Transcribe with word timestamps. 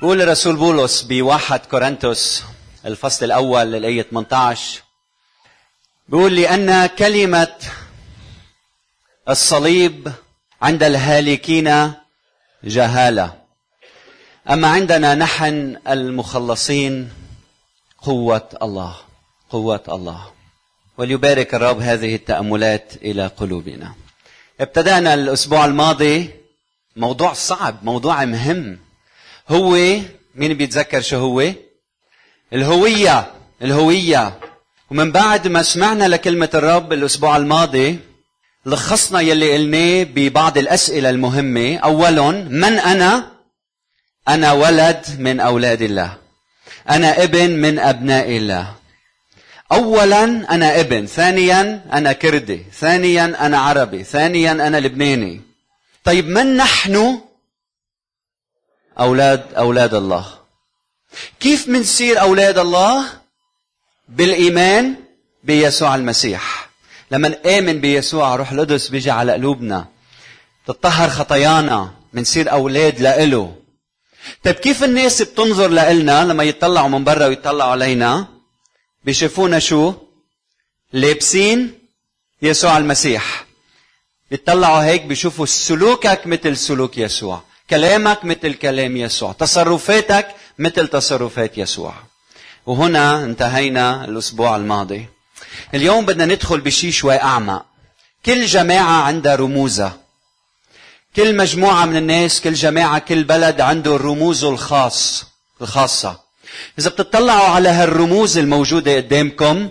بقول 0.00 0.22
الرسول 0.22 0.56
بولس 0.56 1.02
بواحد 1.02 1.60
كورنثوس 1.60 2.42
الفصل 2.86 3.24
الأول 3.24 3.74
الآية 3.74 4.02
18 4.02 4.82
بيقول 6.08 6.36
لأن 6.36 6.86
كلمة 6.86 7.54
الصليب 9.28 10.12
عند 10.62 10.82
الهالكين 10.82 11.92
جهالة 12.64 13.34
أما 14.50 14.68
عندنا 14.68 15.14
نحن 15.14 15.76
المخلصين 15.88 17.12
قوة 17.98 18.48
الله 18.62 18.96
قوة 19.50 19.82
الله. 19.88 20.30
وليبارك 20.98 21.54
الرب 21.54 21.80
هذه 21.80 22.14
التأملات 22.14 22.92
إلى 22.96 23.26
قلوبنا. 23.26 23.94
ابتدأنا 24.60 25.14
الأسبوع 25.14 25.64
الماضي 25.64 26.30
موضوع 26.96 27.32
صعب 27.32 27.76
موضوع 27.82 28.24
مهم. 28.24 28.87
هو 29.48 29.72
مين 30.34 30.54
بيتذكر 30.54 31.00
شو 31.00 31.16
هو؟ 31.16 31.52
الهوية 32.52 33.32
الهوية. 33.62 34.38
ومن 34.90 35.12
بعد 35.12 35.48
ما 35.48 35.62
سمعنا 35.62 36.08
لكلمة 36.08 36.50
الرب 36.54 36.92
الأسبوع 36.92 37.36
الماضي 37.36 37.98
لخصنا 38.66 39.20
يلي 39.20 39.56
قلناه 39.56 40.02
ببعض 40.02 40.58
الأسئلة 40.58 41.10
المهمة. 41.10 41.76
أولا 41.76 42.30
من 42.30 42.78
أنا؟ 42.78 43.30
أنا 44.28 44.52
ولد 44.52 45.06
من 45.18 45.40
أولاد 45.40 45.82
الله. 45.82 46.16
أنا 46.90 47.22
ابن 47.22 47.50
من 47.50 47.78
أبناء 47.78 48.36
الله. 48.36 48.74
أولا 49.72 50.24
أنا 50.24 50.80
ابن. 50.80 51.06
ثانيا 51.06 51.84
أنا 51.92 52.12
كردي. 52.12 52.62
ثانيا 52.72 53.46
أنا 53.46 53.58
عربي. 53.58 54.04
ثانيا 54.04 54.52
أنا 54.52 54.80
لبناني. 54.80 55.40
طيب 56.04 56.28
من 56.28 56.56
نحن؟ 56.56 57.20
أولاد 59.00 59.54
أولاد 59.54 59.94
الله. 59.94 60.26
كيف 61.40 61.68
منصير 61.68 62.20
أولاد 62.20 62.58
الله؟ 62.58 63.04
بالإيمان 64.08 64.94
بيسوع 65.44 65.94
المسيح. 65.94 66.70
لما 67.10 67.28
نآمن 67.28 67.80
بيسوع 67.80 68.36
روح 68.36 68.52
القدس 68.52 68.88
بيجي 68.88 69.10
على 69.10 69.32
قلوبنا. 69.32 69.86
تطهر 70.66 71.08
خطايانا 71.08 71.90
منصير 72.12 72.52
أولاد 72.52 73.00
لإله. 73.00 73.56
طيب 74.44 74.54
كيف 74.54 74.84
الناس 74.84 75.22
بتنظر 75.22 75.68
لإلنا 75.68 76.24
لما 76.24 76.44
يطلعوا 76.44 76.88
من 76.88 77.04
برا 77.04 77.26
ويطلعوا 77.26 77.70
علينا؟ 77.70 78.26
بيشوفونا 79.04 79.58
شو؟ 79.58 79.94
لابسين 80.92 81.78
يسوع 82.42 82.78
المسيح. 82.78 83.46
بيطلعوا 84.30 84.84
هيك 84.84 85.02
بيشوفوا 85.02 85.46
سلوكك 85.46 86.26
مثل 86.26 86.56
سلوك 86.56 86.98
يسوع. 86.98 87.47
كلامك 87.70 88.24
مثل 88.24 88.54
كلام 88.54 88.96
يسوع. 88.96 89.32
تصرفاتك 89.32 90.28
مثل 90.58 90.88
تصرفات 90.88 91.58
يسوع. 91.58 91.94
وهنا 92.66 93.24
انتهينا 93.24 94.04
الأسبوع 94.04 94.56
الماضي. 94.56 95.06
اليوم 95.74 96.06
بدنا 96.06 96.26
ندخل 96.26 96.60
بشيء 96.60 96.90
شوي 96.90 97.22
أعمق. 97.22 97.64
كل 98.26 98.46
جماعة 98.46 99.02
عندها 99.02 99.36
رموزها. 99.36 99.96
كل 101.16 101.36
مجموعة 101.36 101.84
من 101.84 101.96
الناس 101.96 102.40
كل 102.40 102.54
جماعة 102.54 102.98
كل 102.98 103.24
بلد 103.24 103.60
عنده 103.60 103.96
رموزه 103.96 104.48
الخاص 104.50 105.24
الخاصة. 105.62 106.20
إذا 106.78 106.90
بتطلعوا 106.90 107.48
على 107.48 107.68
هالرموز 107.68 108.38
الموجودة 108.38 108.96
قدامكم 108.96 109.70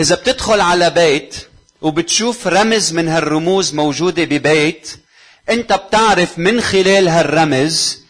إذا 0.00 0.14
بتدخل 0.14 0.60
على 0.60 0.90
بيت 0.90 1.36
وبتشوف 1.82 2.46
رمز 2.46 2.92
من 2.92 3.08
هالرموز 3.08 3.74
موجودة 3.74 4.24
ببيت 4.24 5.03
أنت 5.50 5.72
بتعرف 5.72 6.38
من 6.38 6.60
خلال 6.60 7.08
هالرمز 7.08 8.04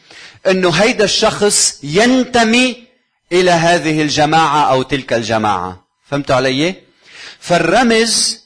أنه 0.47 0.71
هيدا 0.71 1.05
الشخص 1.05 1.79
ينتمي 1.83 2.85
إلى 3.33 3.51
هذه 3.51 4.03
الجماعة 4.03 4.71
أو 4.71 4.83
تلك 4.83 5.13
الجماعة. 5.13 5.87
فهمتوا 6.11 6.37
علي؟ 6.37 6.75
فالرمز 7.41 8.45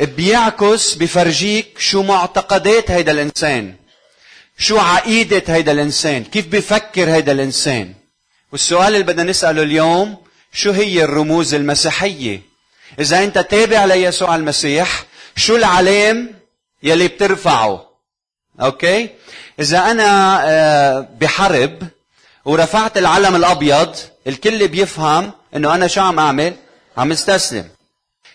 بيعكس 0.00 0.94
بفرجيك 0.94 1.78
شو 1.78 2.02
معتقدات 2.02 2.90
هيدا 2.90 3.12
الإنسان. 3.12 3.74
شو 4.58 4.78
عقيدة 4.78 5.42
هيدا 5.46 5.72
الإنسان. 5.72 6.24
كيف 6.24 6.46
بفكر 6.46 7.10
هيدا 7.10 7.32
الإنسان. 7.32 7.94
والسؤال 8.52 8.94
اللي 8.94 9.02
بدنا 9.04 9.22
نسأله 9.22 9.62
اليوم 9.62 10.16
شو 10.52 10.70
هي 10.70 11.04
الرموز 11.04 11.54
المسيحية؟ 11.54 12.42
إذا 12.98 13.24
أنت 13.24 13.38
تابع 13.38 13.84
ليسوع 13.84 14.36
المسيح 14.36 15.04
شو 15.36 15.56
العلام 15.56 16.34
يلي 16.82 17.08
بترفعه؟ 17.08 17.91
أوكي 18.60 19.08
إذا 19.60 19.90
أنا 19.90 20.42
آه، 20.44 21.08
بحرب 21.20 21.82
ورفعت 22.44 22.98
العلم 22.98 23.36
الأبيض 23.36 23.96
الكل 24.26 24.68
بيفهم 24.68 25.32
إنه 25.56 25.74
أنا 25.74 25.86
شو 25.86 26.00
عم 26.00 26.18
أعمل؟ 26.18 26.54
عم 26.96 27.12
استسلم. 27.12 27.68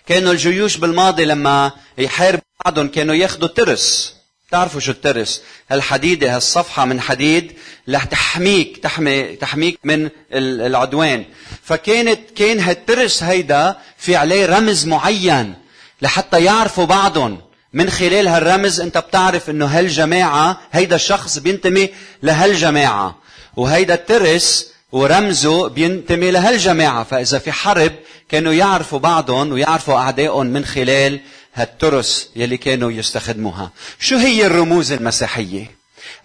كانوا 0.07 0.31
الجيوش 0.31 0.77
بالماضي 0.77 1.25
لما 1.25 1.71
يحاربوا 1.97 2.41
بعضهم 2.65 2.87
كانوا 2.87 3.15
ياخذوا 3.15 3.47
ترس 3.47 4.17
تعرفوا 4.51 4.79
شو 4.79 4.91
الترس؟ 4.91 5.41
هالحديدة 5.69 6.35
هالصفحة 6.35 6.85
من 6.85 7.01
حديد 7.01 7.53
رح 7.89 8.03
تحميك 8.03 8.77
تحمي 8.77 9.35
تحميك 9.35 9.79
من 9.83 10.09
العدوان. 10.31 11.25
فكانت 11.63 12.31
كان 12.35 12.59
هالترس 12.59 13.23
هيدا 13.23 13.77
في 13.97 14.15
عليه 14.15 14.45
رمز 14.45 14.85
معين 14.85 15.53
لحتى 16.01 16.43
يعرفوا 16.43 16.85
بعضهم. 16.85 17.41
من 17.73 17.89
خلال 17.89 18.27
هالرمز 18.27 18.81
انت 18.81 18.97
بتعرف 18.97 19.49
انه 19.49 19.65
هالجماعة 19.65 20.59
هيدا 20.71 20.95
الشخص 20.95 21.37
بينتمي 21.37 21.89
لهالجماعة. 22.23 23.15
وهيدا 23.55 23.93
الترس 23.93 24.71
ورمزه 24.91 25.67
بينتمي 25.67 26.31
لهالجماعة. 26.31 27.03
فإذا 27.03 27.39
في 27.39 27.51
حرب 27.51 27.91
كانوا 28.29 28.53
يعرفوا 28.53 28.99
بعضهم 28.99 29.51
ويعرفوا 29.51 29.95
أعدائهم 29.95 30.45
من 30.45 30.65
خلال 30.65 31.19
هالترس 31.53 32.29
يلي 32.35 32.57
كانوا 32.57 32.91
يستخدموها. 32.91 33.71
شو 33.99 34.17
هي 34.17 34.45
الرموز 34.45 34.91
المسيحية؟ 34.91 35.77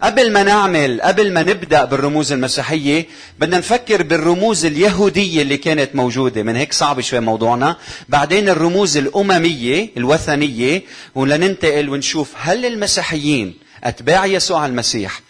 قبل 0.03 0.31
ما 0.31 0.43
نعمل 0.43 1.01
قبل 1.01 1.33
ما 1.33 1.41
نبدأ 1.41 1.85
بالرموز 1.85 2.31
المسيحية 2.31 3.07
بدنا 3.39 3.57
نفكر 3.57 4.03
بالرموز 4.03 4.65
اليهودية 4.65 5.41
اللي 5.41 5.57
كانت 5.57 5.95
موجودة. 5.95 6.43
من 6.43 6.55
هيك 6.55 6.73
صعب 6.73 7.01
شوي 7.01 7.19
موضوعنا. 7.19 7.77
بعدين 8.09 8.49
الرموز 8.49 8.97
الأممية 8.97 9.89
الوثنية 9.97 10.81
ولننتقل 11.15 11.89
ونشوف 11.89 12.33
هل 12.35 12.65
المسيحيين 12.65 13.53
أتباع 13.83 14.25
يسوع 14.25 14.65
المسيح 14.65 15.21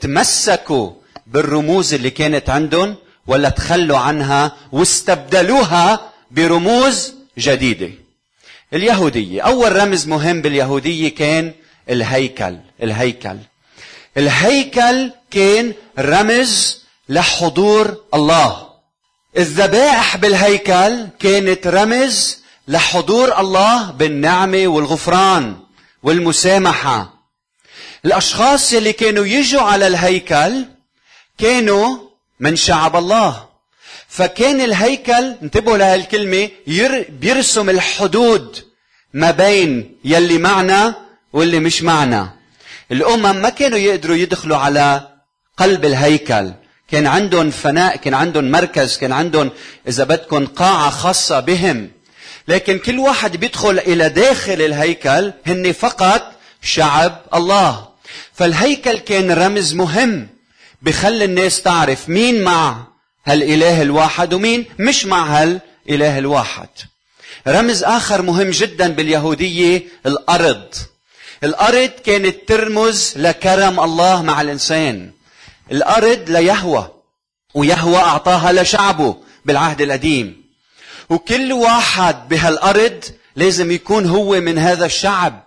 تمسكوا 0.00 0.90
بالرموز 1.26 1.94
اللي 1.94 2.10
كانت 2.10 2.50
عندهم 2.50 2.94
ولا 3.26 3.48
تخلوا 3.48 3.98
عنها 3.98 4.56
واستبدلوها 4.72 6.12
برموز 6.30 7.14
جديدة. 7.38 7.90
اليهودية 8.72 9.42
أول 9.42 9.76
رمز 9.76 10.06
مهم 10.06 10.42
باليهودية 10.42 11.14
كان 11.14 11.52
الهيكل 11.90 12.56
الهيكل. 12.82 13.36
الهيكل 14.16 15.10
كان 15.30 15.72
رمز 15.98 16.82
لحضور 17.08 17.96
الله. 18.14 18.68
الذبائح 19.36 20.16
بالهيكل 20.16 21.06
كانت 21.20 21.66
رمز 21.66 22.38
لحضور 22.68 23.40
الله 23.40 23.90
بالنعمة 23.90 24.66
والغفران 24.66 25.56
والمسامحة. 26.02 27.12
الأشخاص 28.04 28.72
اللي 28.72 28.92
كانوا 28.92 29.26
يجوا 29.26 29.62
على 29.62 29.86
الهيكل 29.86 30.64
كانوا 31.38 31.98
من 32.40 32.56
شعب 32.56 32.96
الله. 32.96 33.48
فكان 34.08 34.60
الهيكل 34.60 35.34
انتبهوا 35.42 35.76
لهالكلمة 35.76 36.48
بيرسم 37.08 37.70
الحدود 37.70 38.64
ما 39.14 39.30
بين 39.30 39.98
يلي 40.04 40.38
معنا 40.38 40.94
واللي 41.32 41.58
مش 41.58 41.82
معنا. 41.82 42.41
الأمم 42.92 43.36
ما 43.42 43.48
كانوا 43.48 43.78
يقدروا 43.78 44.16
يدخلوا 44.16 44.56
على 44.56 45.08
قلب 45.56 45.84
الهيكل. 45.84 46.52
كان 46.88 47.06
عندهم 47.06 47.50
فناء 47.50 47.96
كان 47.96 48.14
عندهم 48.14 48.50
مركز 48.50 48.96
كان 48.98 49.12
عندهم 49.12 49.50
إذا 49.88 50.04
بدكم 50.04 50.46
قاعة 50.46 50.90
خاصة 50.90 51.40
بهم. 51.40 51.90
لكن 52.48 52.78
كل 52.78 52.98
واحد 52.98 53.36
بيدخل 53.36 53.78
إلى 53.78 54.08
داخل 54.08 54.62
الهيكل 54.62 55.32
هن 55.46 55.72
فقط 55.72 56.32
شعب 56.62 57.20
الله. 57.34 57.88
فالهيكل 58.32 58.98
كان 58.98 59.30
رمز 59.30 59.74
مهم 59.74 60.28
بخلي 60.82 61.24
الناس 61.24 61.62
تعرف 61.62 62.08
مين 62.08 62.42
مع 62.42 62.86
هالإله 63.26 63.82
الواحد 63.82 64.34
ومين 64.34 64.64
مش 64.78 65.06
مع 65.06 65.40
هالإله 65.40 66.18
الواحد. 66.18 66.68
رمز 67.48 67.84
آخر 67.84 68.22
مهم 68.22 68.50
جدا 68.50 68.88
باليهودية 68.88 69.82
الأرض. 70.06 70.74
الأرض 71.44 71.90
كانت 72.04 72.36
ترمز 72.48 73.14
لكرم 73.16 73.80
الله 73.80 74.22
مع 74.22 74.40
الإنسان. 74.40 75.10
الأرض 75.72 76.24
ليهوى 76.28 76.90
ويهوى 77.54 77.96
أعطاها 77.96 78.52
لشعبه 78.52 79.16
بالعهد 79.44 79.80
القديم. 79.80 80.42
وكل 81.10 81.52
واحد 81.52 82.28
بهالأرض 82.28 83.04
لازم 83.36 83.70
يكون 83.70 84.06
هو 84.06 84.40
من 84.40 84.58
هذا 84.58 84.86
الشعب. 84.86 85.42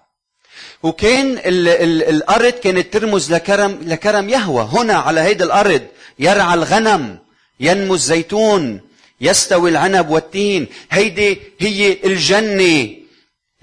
وكان 0.84 1.38
ال 1.38 1.68
ال 1.68 2.04
الأرض 2.04 2.54
كانت 2.54 2.94
ترمز 2.94 3.34
لكرم 3.34 3.80
لكرم 3.82 4.30
يهوى. 4.30 4.70
هنا 4.72 4.94
على 4.94 5.22
هيدي 5.22 5.44
الأرض 5.44 5.82
يرعى 6.20 6.54
الغنم 6.54 7.20
ينمو 7.60 7.94
الزيتون 7.94 8.82
يستوي 9.22 9.70
العنب 9.70 10.10
والتين. 10.10 10.68
هيدي 10.92 11.42
هي 11.60 11.98
الجنة. 12.06 13.05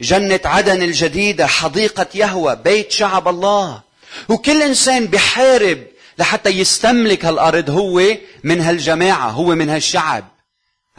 جنة 0.02 0.40
عدن 0.44 0.82
الجديدة 0.82 1.46
حديقة 1.46 2.06
يهوى 2.14 2.56
بيت 2.56 2.92
شعب 2.92 3.28
الله. 3.28 3.80
وكل 4.28 4.62
إنسان 4.62 5.06
بحارب 5.06 5.78
لحتى 6.18 6.50
يستملك 6.50 7.24
هالأرض 7.24 7.70
هو 7.70 8.02
من 8.44 8.60
هالجماعة 8.60 9.30
هو 9.30 9.54
من 9.54 9.68
هالشعب. 9.70 10.24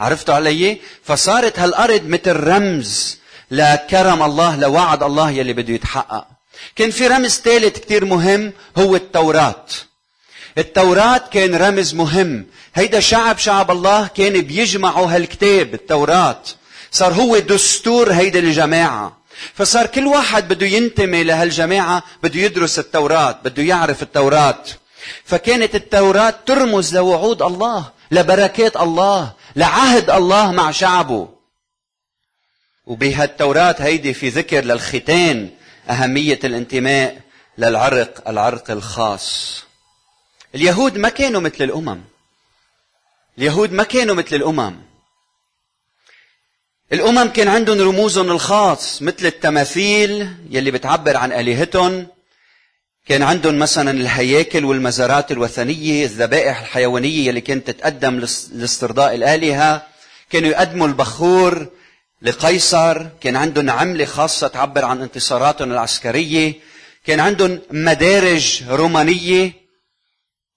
عرفتوا 0.00 0.34
علي؟ 0.34 0.78
فصارت 1.04 1.58
هالأرض 1.58 2.02
مثل 2.06 2.32
رمز 2.32 3.18
لكرم 3.50 4.22
الله 4.22 4.56
لوعد 4.56 5.02
الله 5.02 5.30
يلي 5.30 5.52
بده 5.52 5.74
يتحقق. 5.74 6.26
كان 6.76 6.90
في 6.90 7.06
رمز 7.06 7.40
ثالث 7.40 7.78
كتير 7.78 8.04
مهم 8.04 8.52
هو 8.76 8.96
التوراة. 8.96 9.66
التوراة 10.58 11.20
كان 11.32 11.54
رمز 11.54 11.94
مهم. 11.94 12.46
هيدا 12.74 13.00
شعب 13.00 13.38
شعب 13.38 13.70
الله 13.70 14.06
كان 14.06 14.40
بيجمعوا 14.40 15.06
هالكتاب 15.06 15.74
التوراة. 15.74 16.42
صار 16.94 17.12
هو 17.12 17.38
دستور 17.38 18.12
هيدا 18.12 18.38
الجماعة. 18.38 19.16
فصار 19.54 19.86
كل 19.86 20.06
واحد 20.06 20.48
بده 20.48 20.66
ينتمي 20.66 21.24
لهالجماعة 21.24 22.02
بده 22.22 22.40
يدرس 22.40 22.78
التوراة 22.78 23.38
بده 23.44 23.62
يعرف 23.62 24.02
التوراة. 24.02 24.64
فكانت 25.24 25.74
التوراة 25.74 26.34
ترمز 26.46 26.96
لوعود 26.96 27.42
الله 27.42 27.90
لبركات 28.10 28.76
الله 28.76 29.32
لعهد 29.56 30.10
الله 30.10 30.52
مع 30.52 30.70
شعبه. 30.70 31.28
وبهالتوراة 32.86 33.76
هيدي 33.78 34.14
في 34.14 34.28
ذكر 34.28 34.64
للختان 34.64 35.50
أهمية 35.90 36.38
الانتماء 36.44 37.20
للعرق 37.58 38.28
العرق 38.28 38.70
الخاص. 38.70 39.62
اليهود 40.54 40.98
ما 40.98 41.08
كانوا 41.08 41.40
مثل 41.40 41.64
الأمم. 41.64 42.00
اليهود 43.38 43.72
ما 43.72 43.82
كانوا 43.82 44.14
مثل 44.14 44.36
الأمم. 44.36 44.93
الأمم 46.92 47.28
كان 47.28 47.48
عندهم 47.48 47.80
رموزهم 47.80 48.30
الخاص 48.30 49.02
مثل 49.02 49.26
التماثيل 49.26 50.28
يلي 50.50 50.70
بتعبر 50.70 51.16
عن 51.16 51.32
آلهتهم. 51.32 52.06
كان 53.08 53.22
عندهم 53.22 53.58
مثلا 53.58 53.90
الهياكل 53.90 54.64
والمزارات 54.64 55.32
الوثنية 55.32 56.04
الذبائح 56.04 56.60
الحيوانية 56.60 57.26
يلي 57.26 57.40
كانت 57.40 57.70
تتقدم 57.70 58.18
لاسترضاء 58.52 59.14
الآلهة. 59.14 59.82
كانوا 60.30 60.50
يقدموا 60.50 60.86
البخور 60.86 61.66
لقيصر. 62.22 63.06
كان 63.20 63.36
عندهم 63.36 63.70
عملة 63.70 64.04
خاصة 64.04 64.48
تعبر 64.48 64.84
عن 64.84 65.02
انتصاراتهم 65.02 65.72
العسكرية. 65.72 66.54
كان 67.06 67.20
عندهم 67.20 67.60
مدارج 67.70 68.62
رومانية. 68.68 69.52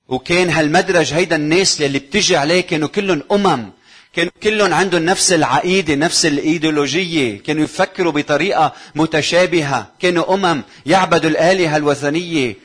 وكان 0.07 0.49
هالمدرج 0.49 1.13
هيدا 1.13 1.35
الناس 1.35 1.81
اللي 1.81 1.99
بتجي 1.99 2.37
عليه 2.37 2.61
كانوا 2.61 2.87
كلهم 2.87 3.23
أمم. 3.31 3.71
كانوا 4.17 4.31
كلهم 4.43 4.73
عندهم 4.73 5.05
نفس 5.05 5.33
العقيدة 5.33 5.95
نفس 5.95 6.25
الإيديولوجية. 6.25 7.43
كانوا 7.43 7.63
يفكروا 7.63 8.11
بطريقة 8.11 8.73
متشابهة. 8.95 9.91
كانوا 9.99 10.33
أمم 10.33 10.63
يعبدوا 10.85 11.29
الآلهة 11.29 11.77
الوثنية. 11.77 12.55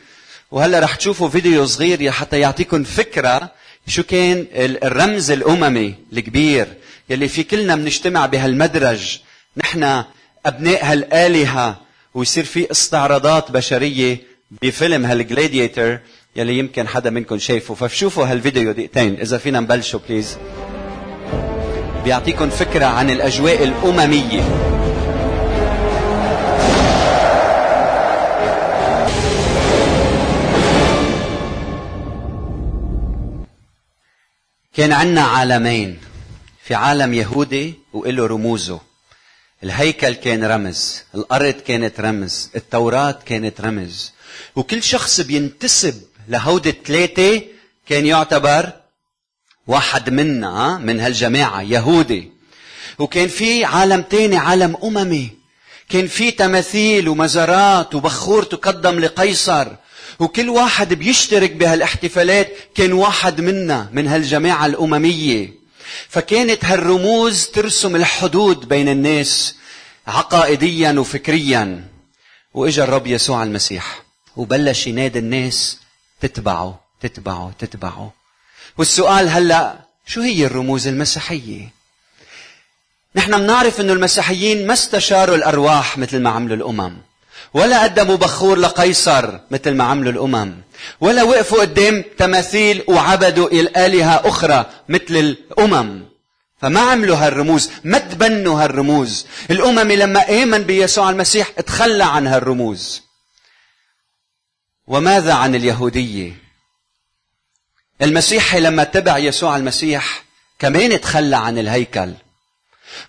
وهلا 0.50 0.80
رح 0.80 0.96
تشوفوا 0.96 1.28
فيديو 1.28 1.66
صغير 1.66 2.10
حتى 2.10 2.40
يعطيكم 2.40 2.84
فكرة 2.84 3.50
شو 3.86 4.02
كان 4.02 4.46
الرمز 4.54 5.30
الأممي 5.30 5.94
الكبير 6.12 6.66
يلي 7.10 7.28
في 7.28 7.42
كلنا 7.42 7.76
بنجتمع 7.76 8.26
بهالمدرج. 8.26 9.18
نحن 9.56 10.04
أبناء 10.46 10.84
هالآلهة. 10.84 11.80
ويصير 12.14 12.44
في 12.44 12.70
استعراضات 12.70 13.50
بشرية 13.50 14.20
بفيلم 14.62 15.06
هالجلاديتر 15.06 15.98
يلي 16.36 16.58
يمكن 16.58 16.88
حدا 16.88 17.10
منكم 17.10 17.38
شايفه. 17.38 17.74
فشوفوا 17.74 18.26
هالفيديو 18.26 18.72
دقيقتين. 18.72 19.20
إذا 19.20 19.38
فينا 19.38 19.60
نبلشوا 19.60 20.00
بليز 20.08 20.36
بيعطيكم 22.04 22.50
فكرة 22.50 22.86
عن 22.86 23.10
الأجواء 23.10 23.64
الأممية. 23.64 24.42
كان 34.74 34.92
عنا 34.92 35.20
عالمين 35.20 35.98
في 36.64 36.74
عالم 36.74 37.14
يهودي 37.14 37.74
وله 37.92 38.26
رموزه. 38.26 38.80
الهيكل 39.64 40.14
كان 40.14 40.44
رمز 40.44 41.02
الأرض 41.14 41.54
كانت 41.54 42.00
رمز 42.00 42.50
التوراة 42.56 43.18
كانت 43.26 43.60
رمز. 43.60 44.12
وكل 44.56 44.82
شخص 44.82 45.20
بينتسب 45.20 46.02
لهودي 46.28 46.70
الثلاثة 46.70 47.42
كان 47.88 48.06
يعتبر 48.06 48.72
واحد 49.66 50.10
منا 50.10 50.78
من 50.78 51.00
هالجماعة 51.00 51.62
يهودي. 51.62 52.32
وكان 52.98 53.28
في 53.28 53.64
عالم 53.64 54.02
تاني 54.02 54.36
عالم 54.36 54.76
أممي. 54.84 55.30
كان 55.88 56.06
في 56.06 56.30
تماثيل 56.30 57.08
ومزارات 57.08 57.94
وبخور 57.94 58.42
تقدم 58.42 58.98
لقيصر. 58.98 59.68
وكل 60.18 60.48
واحد 60.48 60.94
بيشترك 60.94 61.52
بهالاحتفالات 61.52 62.52
كان 62.74 62.92
واحد 62.92 63.40
منا 63.40 63.88
من 63.92 64.06
هالجماعة 64.08 64.66
الأممية. 64.66 65.52
فكانت 66.08 66.64
هالرموز 66.64 67.46
ترسم 67.46 67.96
الحدود 67.96 68.68
بين 68.68 68.88
الناس 68.88 69.56
عقائديا 70.06 70.92
وفكريا. 70.98 71.88
وإجا 72.54 72.84
الرب 72.84 73.06
يسوع 73.06 73.42
المسيح 73.42 74.02
وبلش 74.36 74.86
ينادي 74.86 75.18
الناس 75.18 75.78
تتبعه 76.20 76.80
تتبعه 77.00 77.52
تتبعه. 77.58 78.21
والسؤال 78.78 79.28
هلا 79.28 79.74
شو 80.06 80.20
هي 80.20 80.46
الرموز 80.46 80.86
المسيحية؟ 80.86 81.72
نحن 83.14 83.38
بنعرف 83.38 83.80
إنه 83.80 83.92
المسيحيين 83.92 84.66
ما 84.66 84.72
استشاروا 84.72 85.36
الأرواح 85.36 85.98
مثل 85.98 86.20
ما 86.20 86.30
عملوا 86.30 86.56
الأمم 86.56 86.96
ولا 87.54 87.82
قدموا 87.82 88.16
بخور 88.16 88.58
لقيصر 88.58 89.38
مثل 89.50 89.74
ما 89.74 89.84
عملوا 89.84 90.12
الأمم 90.12 90.54
ولا 91.00 91.22
وقفوا 91.22 91.60
قدام 91.60 92.04
تماثيل 92.18 92.84
وعبدوا 92.88 93.48
إلآلهة 93.48 94.28
أخرى 94.28 94.66
مثل 94.88 95.16
الأمم. 95.16 96.02
فما 96.60 96.80
عملوا 96.80 97.16
هالرموز 97.16 97.70
ما 97.84 97.98
تبنوا 97.98 98.64
هالرموز. 98.64 99.26
الأمم 99.50 99.92
لما 99.92 100.42
آمن 100.42 100.62
بيسوع 100.62 101.10
المسيح 101.10 101.48
تخلى 101.48 102.04
عن 102.04 102.26
هالرموز. 102.26 103.02
وماذا 104.86 105.34
عن 105.34 105.54
اليهودية؟ 105.54 106.41
المسيحي 108.02 108.60
لما 108.60 108.84
تبع 108.84 109.18
يسوع 109.18 109.56
المسيح 109.56 110.24
كمان 110.58 111.00
تخلى 111.00 111.36
عن 111.36 111.58
الهيكل. 111.58 112.12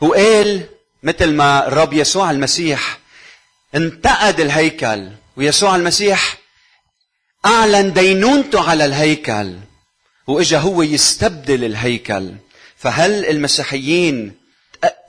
وقال 0.02 0.64
مثل 1.04 1.34
ما 1.34 1.68
الرب 1.68 1.94
يسوع 1.94 2.32
المسيح 2.32 3.00
انتقد 3.76 4.40
الهيكل 4.40 5.10
ويسوع 5.38 5.76
المسيح 5.76 6.38
أعلن 7.46 7.94
دينونته 7.94 8.70
على 8.70 8.86
الهيكل 8.86 9.54
وإجا 10.28 10.60
هو 10.60 10.82
يستبدل 10.82 11.64
الهيكل. 11.64 12.32
فهل 12.78 13.26
المسيحيين 13.26 14.34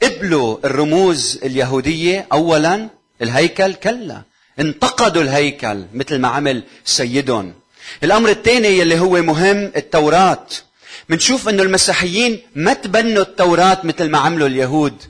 قبلوا 0.03 0.59
الرموز 0.65 1.41
اليهودية 1.43 2.27
اولا؟ 2.33 2.89
الهيكل 3.23 3.75
كلا. 3.75 4.23
انتقدوا 4.59 5.23
الهيكل 5.23 5.85
مثل 5.95 6.19
ما 6.19 6.29
عمل 6.29 6.63
سيدهم. 6.85 7.55
الأمر 8.03 8.29
الثاني 8.29 8.69
يلي 8.69 8.99
هو 8.99 9.23
مهم 9.23 9.73
التوراة. 9.77 10.47
منشوف 11.09 11.49
إنه 11.49 11.63
المسيحيين 11.63 12.43
ما 12.55 12.73
تبنوا 12.73 13.23
التوراة 13.23 13.79
مثل 13.85 14.11
ما 14.11 14.19
عملوا 14.19 14.49
اليهود. 14.49 15.03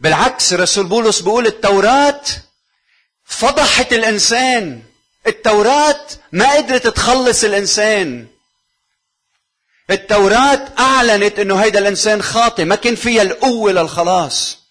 بالعكس 0.00 0.52
الرسول 0.52 0.86
بولس 0.86 1.20
بيقول 1.20 1.46
التوراة 1.46 2.20
فضحت 3.24 3.92
الإنسان. 3.92 4.82
التوراة 5.26 6.06
ما 6.32 6.52
قدرت 6.52 6.86
تخلص 6.86 7.44
الإنسان. 7.44 8.26
التوراة 9.90 10.68
أعلنت 10.78 11.38
أنه 11.38 11.56
هيدا 11.56 11.78
الإنسان 11.78 12.22
خاطئ 12.22 12.64
ما 12.64 12.74
كان 12.74 12.94
فيها 12.94 13.22
القوة 13.22 13.72
للخلاص. 13.72 14.61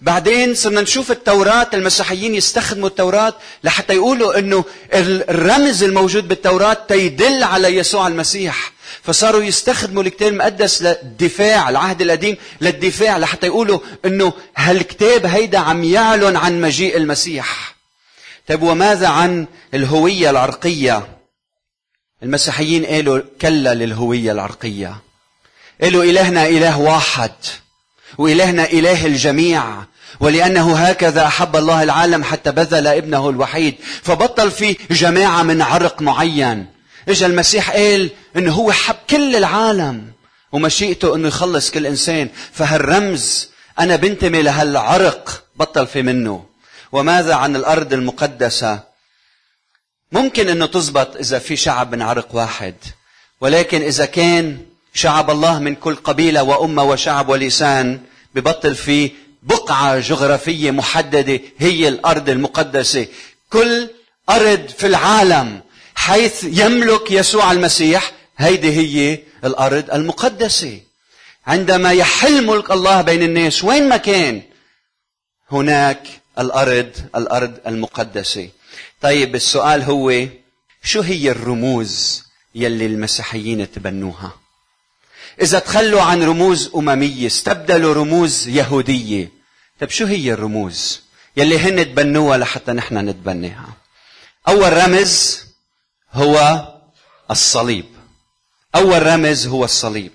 بعدين 0.00 0.54
صرنا 0.54 0.80
نشوف 0.80 1.10
التوراة 1.10 1.70
المسيحيين 1.74 2.34
يستخدموا 2.34 2.88
التوراة 2.88 3.34
لحتى 3.64 3.94
يقولوا 3.94 4.38
إنه 4.38 4.64
الرمز 4.94 5.82
الموجود 5.82 6.28
بالتوراة 6.28 6.76
تيدل 6.88 7.42
على 7.42 7.68
يسوع 7.68 8.06
المسيح. 8.06 8.72
فصاروا 9.02 9.42
يستخدموا 9.42 10.02
الكتاب 10.02 10.32
المقدس 10.32 10.82
للدفاع 10.82 11.68
العهد 11.68 12.02
القديم 12.02 12.36
للدفاع 12.60 13.18
لحتى 13.18 13.46
يقولوا 13.46 13.78
إنه 14.04 14.32
هالكتاب 14.56 15.26
هيدا 15.26 15.58
عم 15.58 15.84
يعلن 15.84 16.36
عن 16.36 16.60
مجيء 16.60 16.96
المسيح. 16.96 17.76
طيب 18.48 18.62
وماذا 18.62 19.08
عن 19.08 19.46
الهوية 19.74 20.30
العرقية؟ 20.30 21.08
المسيحيين 22.22 22.86
قالوا 22.86 23.20
كلا 23.40 23.74
للهوية 23.74 24.32
العرقية. 24.32 24.96
قالوا 25.82 26.04
إلهنا 26.04 26.46
إله 26.46 26.78
واحد. 26.78 27.32
وإلهنا 28.18 28.64
إله 28.64 29.06
الجميع 29.06 29.64
ولأنه 30.20 30.76
هكذا 30.76 31.26
أحب 31.26 31.56
الله 31.56 31.82
العالم 31.82 32.24
حتى 32.24 32.50
بذل 32.50 32.86
ابنه 32.86 33.30
الوحيد 33.30 33.74
فبطل 34.02 34.50
في 34.50 34.76
جماعة 34.90 35.42
من 35.42 35.62
عرق 35.62 36.02
معين. 36.02 36.66
إجا 37.08 37.26
المسيح 37.26 37.70
قال 37.70 38.10
إنه 38.36 38.52
هو 38.52 38.72
حب 38.72 38.96
كل 39.10 39.36
العالم 39.36 40.12
ومشيئته 40.52 41.14
إنه 41.14 41.28
يخلص 41.28 41.70
كل 41.70 41.86
إنسان 41.86 42.28
فهالرمز 42.52 43.50
أنا 43.80 43.96
بنتمي 43.96 44.42
لهالعرق 44.42 45.44
بطل 45.56 45.86
في 45.86 46.02
منه. 46.02 46.44
وماذا 46.92 47.34
عن 47.34 47.56
الأرض 47.56 47.92
المقدسة؟ 47.92 48.80
ممكن 50.12 50.48
أنه 50.48 50.66
تزبط 50.66 51.16
إذا 51.16 51.38
في 51.38 51.56
شعب 51.56 51.94
من 51.94 52.02
عرق 52.02 52.34
واحد 52.34 52.74
ولكن 53.40 53.82
إذا 53.82 54.04
كان 54.04 54.58
شعب 54.98 55.30
الله 55.30 55.58
من 55.58 55.74
كل 55.74 55.94
قبيلة 55.94 56.42
وأمة 56.42 56.82
وشعب 56.82 57.28
ولسان 57.28 58.00
ببطل 58.34 58.74
في 58.74 59.10
بقعة 59.42 59.98
جغرافية 60.00 60.70
محددة 60.70 61.40
هي 61.58 61.88
الأرض 61.88 62.28
المقدسة. 62.28 63.06
كل 63.50 63.88
أرض 64.30 64.68
في 64.78 64.86
العالم 64.86 65.60
حيث 65.94 66.44
يملك 66.44 67.10
يسوع 67.10 67.52
المسيح 67.52 68.12
هيدي 68.38 68.70
هي 68.72 69.18
الأرض 69.44 69.90
المقدسة. 69.90 70.80
عندما 71.46 71.92
يحل 71.92 72.46
ملك 72.46 72.70
الله 72.70 73.02
بين 73.02 73.22
الناس 73.22 73.64
وين 73.64 73.88
ما 73.88 73.96
كان 73.96 74.42
هناك 75.50 76.08
الأرض 76.38 76.90
الأرض 77.16 77.58
المقدسة. 77.66 78.48
طيب 79.00 79.34
السؤال 79.34 79.82
هو 79.82 80.26
شو 80.82 81.00
هي 81.00 81.30
الرموز 81.30 82.22
يلي 82.54 82.86
المسيحيين 82.86 83.70
تبنوها؟ 83.70 84.47
إذا 85.40 85.58
تخلوا 85.58 86.02
عن 86.02 86.22
رموز 86.22 86.70
أممية 86.74 87.26
استبدلوا 87.26 87.94
رموز 87.94 88.48
يهودية. 88.48 89.32
طيب 89.80 89.90
شو 89.90 90.04
هي 90.04 90.32
الرموز؟ 90.32 91.00
يلي 91.36 91.58
هن 91.58 91.84
تبنوها 91.84 92.38
لحتى 92.38 92.72
نحن 92.72 92.98
نتبناها 92.98 93.68
أول 94.48 94.72
رمز 94.72 95.40
هو 96.12 96.66
الصليب. 97.30 97.84
أول 98.74 99.06
رمز 99.06 99.46
هو 99.46 99.64
الصليب. 99.64 100.12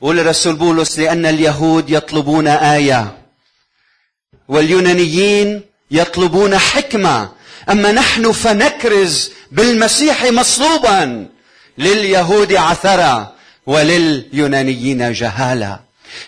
بقول 0.00 0.20
الرسول 0.20 0.56
بولس 0.56 0.98
لأن 0.98 1.26
اليهود 1.26 1.90
يطلبون 1.90 2.48
آية. 2.48 3.18
واليونانيين 4.48 5.62
يطلبون 5.90 6.58
حكمة. 6.58 7.32
أما 7.70 7.92
نحن 7.92 8.32
فنكرز 8.32 9.30
بالمسيح 9.52 10.24
مصلوبا. 10.24 11.28
لليهود 11.78 12.52
عثرة. 12.52 13.35
ولليونانيين 13.66 15.12
جهالة 15.12 15.80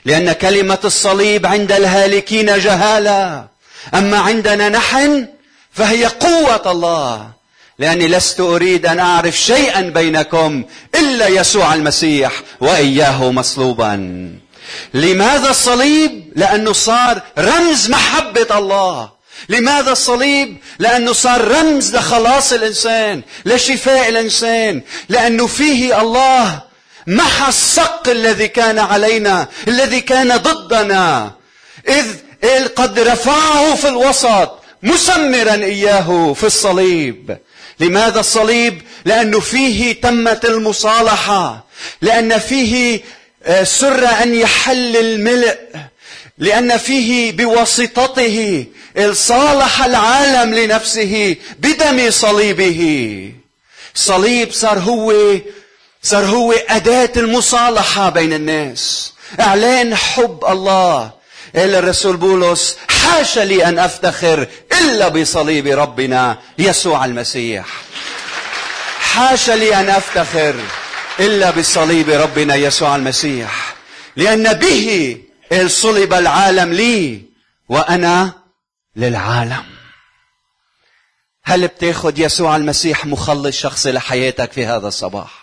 لأن 0.04 0.32
كلمة 0.32 0.78
الصليب 0.84 1.46
عند 1.46 1.72
الهالكين 1.72 2.58
جهالة 2.58 3.46
أما 3.94 4.18
عندنا 4.18 4.68
نحن 4.68 5.26
فهي 5.72 6.06
قوة 6.06 6.72
الله 6.72 7.30
لأني 7.78 8.08
لست 8.08 8.40
أريد 8.40 8.86
أن 8.86 8.98
أعرف 8.98 9.36
شيئا 9.36 9.80
بينكم 9.80 10.64
إلا 10.94 11.26
يسوع 11.28 11.74
المسيح 11.74 12.32
وإياه 12.60 13.30
مصلوبا 13.30 13.94
لماذا 14.94 15.50
الصليب؟ 15.50 16.32
لأنه 16.36 16.72
صار 16.72 17.22
رمز 17.38 17.90
محبة 17.90 18.58
الله 18.58 19.10
لماذا 19.48 19.92
الصليب؟ 19.92 20.56
لأنه 20.78 21.12
صار 21.12 21.48
رمز 21.48 21.96
لخلاص 21.96 22.52
الإنسان 22.52 23.22
لشفاء 23.44 24.08
الإنسان 24.08 24.82
لأنه 25.08 25.46
فيه 25.46 26.00
الله 26.00 26.67
محى 27.06 27.48
الصق 27.48 28.08
الذي 28.08 28.48
كان 28.48 28.78
علينا 28.78 29.48
الذي 29.68 30.00
كان 30.00 30.36
ضدنا. 30.36 31.32
إذ 31.88 32.06
قد 32.76 32.98
رفعه 32.98 33.74
في 33.74 33.88
الوسط 33.88 34.58
مسمرا 34.82 35.54
إياه 35.54 36.32
في 36.32 36.44
الصليب. 36.44 37.38
لماذا 37.80 38.20
الصليب؟ 38.20 38.82
لأنه 39.04 39.40
فيه 39.40 40.00
تمت 40.00 40.44
المصالحة. 40.44 41.64
لأن 42.02 42.38
فيه 42.38 43.00
آه، 43.44 43.64
سر 43.64 44.06
أن 44.22 44.34
يحل 44.34 44.96
الملء. 44.96 45.58
لأن 46.38 46.76
فيه 46.76 47.32
بواسطته 47.32 48.66
صالح 49.12 49.84
العالم 49.84 50.54
لنفسه 50.54 51.36
بدم 51.58 52.10
صليبه. 52.10 53.32
صليب 53.94 54.52
صار 54.52 54.78
هو 54.78 55.14
صار 56.02 56.24
هو 56.24 56.52
أداة 56.52 57.12
المصالحة 57.16 58.10
بين 58.10 58.32
الناس. 58.32 59.12
إعلان 59.40 59.94
حب 59.94 60.44
الله. 60.48 61.10
قال 61.56 61.74
الرسول 61.74 62.16
بولس 62.16 62.76
حاشا 62.88 63.40
لي 63.40 63.64
أن 63.64 63.78
أفتخر 63.78 64.46
إلا 64.80 65.08
بصليب 65.08 65.66
ربنا 65.66 66.38
يسوع 66.58 67.04
المسيح. 67.04 67.66
حاشا 68.98 69.52
لي 69.52 69.74
أن 69.80 69.88
أفتخر 69.88 70.54
إلا 71.20 71.50
بصليب 71.50 72.10
ربنا 72.10 72.54
يسوع 72.54 72.96
المسيح. 72.96 73.74
لأن 74.16 74.52
به 74.52 75.20
صلب 75.66 76.12
العالم 76.12 76.72
لي 76.72 77.22
وأنا 77.68 78.32
للعالم. 78.96 79.64
هل 81.44 81.68
بتاخد 81.68 82.18
يسوع 82.18 82.56
المسيح 82.56 83.06
مخلص 83.06 83.56
شخصي 83.56 83.92
لحياتك 83.92 84.52
في 84.52 84.66
هذا 84.66 84.88
الصباح؟ 84.88 85.37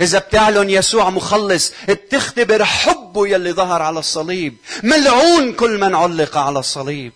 إذا 0.00 0.18
بتعلن 0.18 0.70
يسوع 0.70 1.10
مخلص 1.10 1.72
بتختبر 1.88 2.64
حبه 2.64 3.28
يلي 3.28 3.52
ظهر 3.52 3.82
على 3.82 3.98
الصليب. 3.98 4.56
ملعون 4.82 5.52
كل 5.52 5.80
من 5.80 5.94
علق 5.94 6.36
على 6.36 6.58
الصليب. 6.58 7.12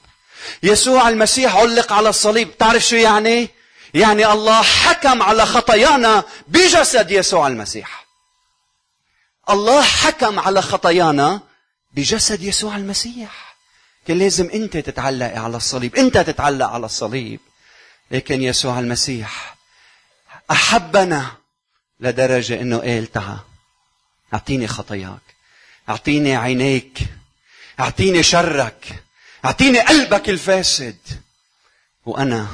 يسوع 0.62 1.08
المسيح 1.08 1.56
علق 1.56 1.92
على 1.92 2.08
الصليب. 2.08 2.58
تعرف 2.58 2.87
شو 2.87 2.97
يعني؟ 2.97 3.49
يعني 3.94 4.32
الله 4.32 4.62
حكم 4.62 5.23
على 5.23 5.47
خطايانا 5.47 6.25
بجسد 6.49 7.11
يسوع 7.11 7.47
المسيح. 7.47 8.06
الله 9.50 9.82
حكم 9.82 10.38
على 10.38 10.62
خطايانا 10.62 11.40
بجسد 11.94 12.42
يسوع 12.42 12.76
المسيح. 12.76 13.56
كان 14.06 14.18
لازم 14.18 14.50
أنت 14.54 14.76
تتعلق 14.76 15.35
على 15.35 15.56
الصليب. 15.56 15.97
أنت 15.97 16.18
تتعلق 16.18 16.66
على 16.66 16.87
الصليب. 16.87 17.40
لكن 18.11 18.42
يسوع 18.42 18.78
المسيح 18.78 19.56
أحبنا 20.50 21.26
لدرجة 22.00 22.60
إنه 22.60 22.78
قال 22.78 23.12
تعا 23.12 23.38
أعطيني 24.34 24.66
خطاياك. 24.66 25.20
أعطيني 25.88 26.36
عينيك. 26.36 26.98
أعطيني 27.80 28.22
شرك. 28.22 29.02
أعطيني 29.44 29.80
قلبك 29.80 30.28
الفاسد. 30.28 30.96
وأنا 32.06 32.48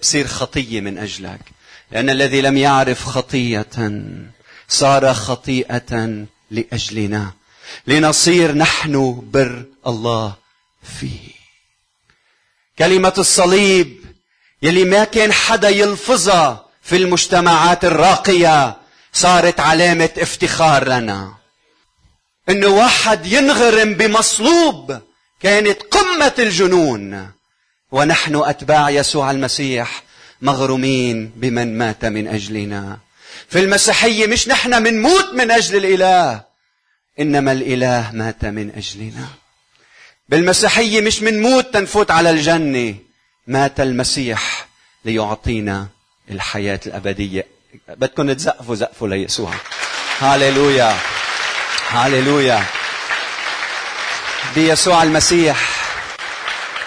بصير 0.00 0.26
خطية 0.26 0.80
من 0.80 0.98
أجلك. 0.98 1.40
لأن 1.90 2.10
الذي 2.10 2.40
لم 2.40 2.56
يعرف 2.56 3.04
خطية 3.04 3.92
صار 4.68 5.14
خطيئة 5.14 6.26
لأجلنا. 6.50 7.32
لنصير 7.86 8.54
نحن 8.54 9.22
بر 9.32 9.64
الله 9.86 10.36
فيه. 11.00 11.28
كلمة 12.78 13.14
الصليب 13.18 14.04
يلي 14.62 14.84
ما 14.84 15.04
كان 15.04 15.32
حدا 15.32 15.68
يلفظها 15.68 16.67
في 16.88 16.96
المجتمعات 16.96 17.84
الراقية 17.84 18.76
صارت 19.12 19.60
علامة 19.60 20.10
افتخار 20.18 20.88
لنا. 20.88 21.34
إنه 22.48 22.66
واحد 22.66 23.26
ينغرم 23.26 23.94
بمصلوب 23.94 24.98
كانت 25.40 25.82
قمة 25.82 26.32
الجنون. 26.38 27.32
ونحن 27.92 28.36
أتباع 28.36 28.90
يسوع 28.90 29.30
المسيح 29.30 30.02
مغرومين 30.42 31.32
بمن 31.36 31.78
مات 31.78 32.04
من 32.04 32.28
أجلنا. 32.28 32.98
في 33.48 33.58
المسيحية 33.58 34.26
مش 34.26 34.48
نحن 34.48 34.82
منموت 34.82 35.26
من 35.34 35.50
أجل 35.50 35.76
الإله 35.76 36.42
إنما 37.20 37.52
الإله 37.52 38.10
مات 38.12 38.44
من 38.44 38.70
أجلنا. 38.76 39.28
بالمسيحية 40.28 41.00
مش 41.00 41.22
منموت 41.22 41.74
تنفوت 41.74 42.10
على 42.10 42.30
الجنة 42.30 42.94
مات 43.46 43.80
المسيح 43.80 44.68
ليعطينا 45.04 45.97
الحياة 46.30 46.80
الأبدية. 46.86 47.46
بدكم 47.88 48.32
تزقفوا 48.32 48.74
زقفوا 48.74 49.08
ليسوع. 49.08 49.52
هاليلويا. 50.20 50.96
هاليلويا. 51.90 52.64
بيسوع 54.54 55.02
المسيح. 55.02 55.70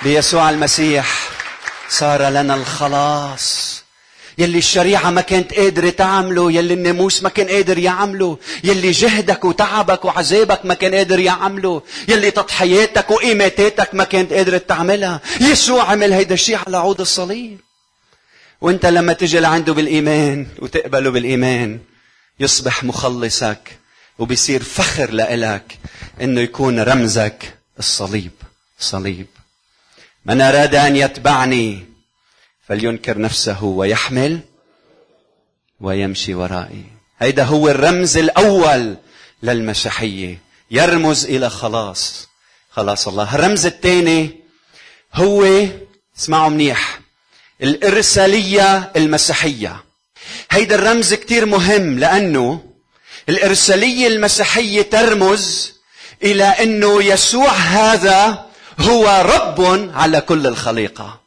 بيسوع 0.04 0.50
المسيح. 0.50 1.30
صار 1.90 2.30
لنا 2.30 2.56
الخلاص. 2.56 3.82
يلي 4.38 4.58
الشريعة 4.58 5.10
ما 5.10 5.22
كانت 5.22 5.54
قادرة 5.54 5.90
تعمله 5.90 6.52
يلي 6.52 6.74
الناموس 6.74 7.24
ما 7.24 7.30
كان 7.30 7.48
قادر 7.48 7.78
يعمله 7.78 8.38
يلي 8.64 8.92
جهدك 8.92 9.46
وتعبك 9.46 10.06
وعذابك 10.06 10.66
ما 10.66 10.74
كان 10.74 10.96
قادر 10.96 11.20
يعمله 11.20 11.82
يلي 12.08 12.32
تضحياتك 12.32 13.12
وإيماتاتك 13.12 13.90
ما 13.96 14.04
كانت 14.04 14.34
قادرة 14.34 14.58
تعملها. 14.58 15.22
يسوع 15.42 15.84
عمل 15.84 16.14
هيدا 16.14 16.34
الشيء 16.34 16.58
على 16.68 16.78
عود 16.78 17.02
الصليب. 17.02 17.60
وانت 18.62 18.86
لما 18.86 19.14
تجي 19.14 19.40
لعنده 19.40 19.74
بالإيمان 19.74 20.48
وتقبله 20.60 21.10
بالإيمان 21.10 21.80
يصبح 22.40 22.84
مخلصك 22.84 23.80
وبيصير 24.20 24.64
فخر 24.64 25.12
لإلك 25.12 25.78
إنه 26.22 26.42
يكون 26.42 26.80
رمزك 26.80 27.58
الصليب 27.80 28.32
صليب. 28.80 29.28
من 30.26 30.42
أراد 30.42 30.76
أن 30.76 30.96
يتبعني 30.96 31.86
فلينكر 32.68 33.18
نفسه 33.18 33.64
ويحمل 33.64 34.40
ويمشي 35.80 36.34
ورائي. 36.34 36.84
هيدا 37.20 37.44
هو 37.44 37.70
الرمز 37.70 38.18
الأول 38.18 38.98
للمسيحية. 39.44 40.42
يرمز 40.72 41.26
إلى 41.26 41.50
خلاص 41.50 42.28
خلاص 42.72 43.08
الله. 43.08 43.36
الرمز 43.36 43.66
الثاني 43.66 44.40
هو 45.14 45.66
اسمعوا 46.18 46.50
منيح 46.50 47.01
الإرسالية 47.64 48.92
المسيحية. 48.96 49.84
هيدا 50.52 50.76
الرمز 50.76 51.14
كتير 51.14 51.46
مهم 51.46 52.00
لأنه 52.00 52.62
الإرسالية 53.30 54.08
المسيحية 54.08 54.82
ترمز 54.82 55.74
إلى 56.24 56.44
أنه 56.44 57.04
يسوع 57.04 57.50
هذا 57.52 58.46
هو 58.80 59.24
رب 59.26 59.90
على 59.96 60.22
كل 60.22 60.48
الخليقة. 60.48 61.22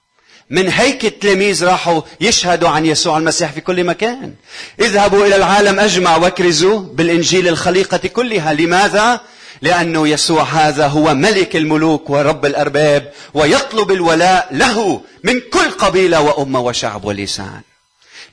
من 0.51 0.69
هيك 0.69 1.05
التلاميذ 1.05 1.65
راحوا 1.65 2.03
يشهدوا 2.21 2.69
عن 2.69 2.87
يسوع 2.87 3.19
المسيح 3.19 3.53
في 3.53 3.61
كل 3.61 3.85
مكان. 3.85 4.35
اذهبوا 4.81 5.27
إلى 5.27 5.37
العالم 5.37 5.81
أجمع 5.81 6.17
واكرزوا 6.17 6.81
بالإنجيل 6.81 7.49
الخليقة 7.49 8.09
كلها. 8.09 8.53
لماذا؟ 8.53 9.21
لأنه 9.63 10.09
يسوع 10.09 10.43
هذا 10.43 10.87
هو 10.87 11.15
ملك 11.15 11.57
الملوك 11.57 12.11
ورب 12.11 12.47
الأرباب 12.47 13.13
ويطلب 13.35 13.91
الولاء 13.91 14.49
له 14.51 15.01
من 15.25 15.41
كل 15.41 15.71
قبيلة 15.71 16.21
وأمة 16.21 16.61
وشعب 16.61 17.05
ولسان. 17.05 17.61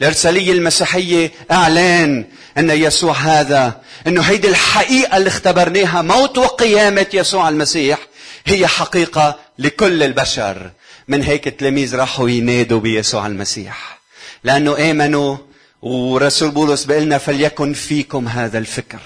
الإرسالية 0.01 0.51
المسيحية 0.51 1.31
أعلان 1.51 2.25
أن 2.57 2.69
يسوع 2.69 3.13
هذا 3.13 3.81
أنه 4.07 4.21
هيدي 4.21 4.47
الحقيقة 4.47 5.17
اللي 5.17 5.27
اختبرناها 5.27 6.01
موت 6.01 6.37
وقيامة 6.37 7.07
يسوع 7.13 7.49
المسيح 7.49 7.99
هي 8.45 8.67
حقيقة 8.67 9.39
لكل 9.59 10.03
البشر. 10.03 10.71
من 11.07 11.21
هيك 11.23 11.47
التلاميذ 11.47 11.95
راحوا 11.95 12.29
ينادوا 12.29 12.79
بيسوع 12.79 13.27
المسيح. 13.27 13.99
لأنه 14.43 14.91
آمنوا 14.91 15.37
ورسول 15.81 16.51
بولس 16.51 16.83
بيقلنا 16.83 17.17
فليكن 17.17 17.73
فيكم 17.73 18.27
هذا 18.27 18.57
الفكر 18.57 18.99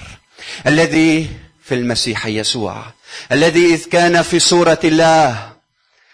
الذي 0.68 1.28
في 1.66 1.76
المسيح 1.76 2.26
يسوع 2.26 2.84
الذي 3.32 3.74
إذ 3.74 3.86
كان 3.86 4.22
في 4.22 4.40
صورة 4.40 4.80
الله 4.84 5.52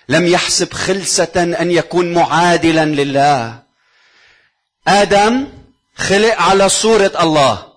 لم 0.10 0.28
يحسب 0.28 0.74
خلسة 0.74 1.32
أن 1.36 1.72
يكون 1.72 2.14
معادلا 2.14 2.86
لله. 2.86 3.60
آدم 4.88 5.48
خلق 5.96 6.42
على 6.42 6.70
صورة 6.70 7.12
الله 7.22 7.68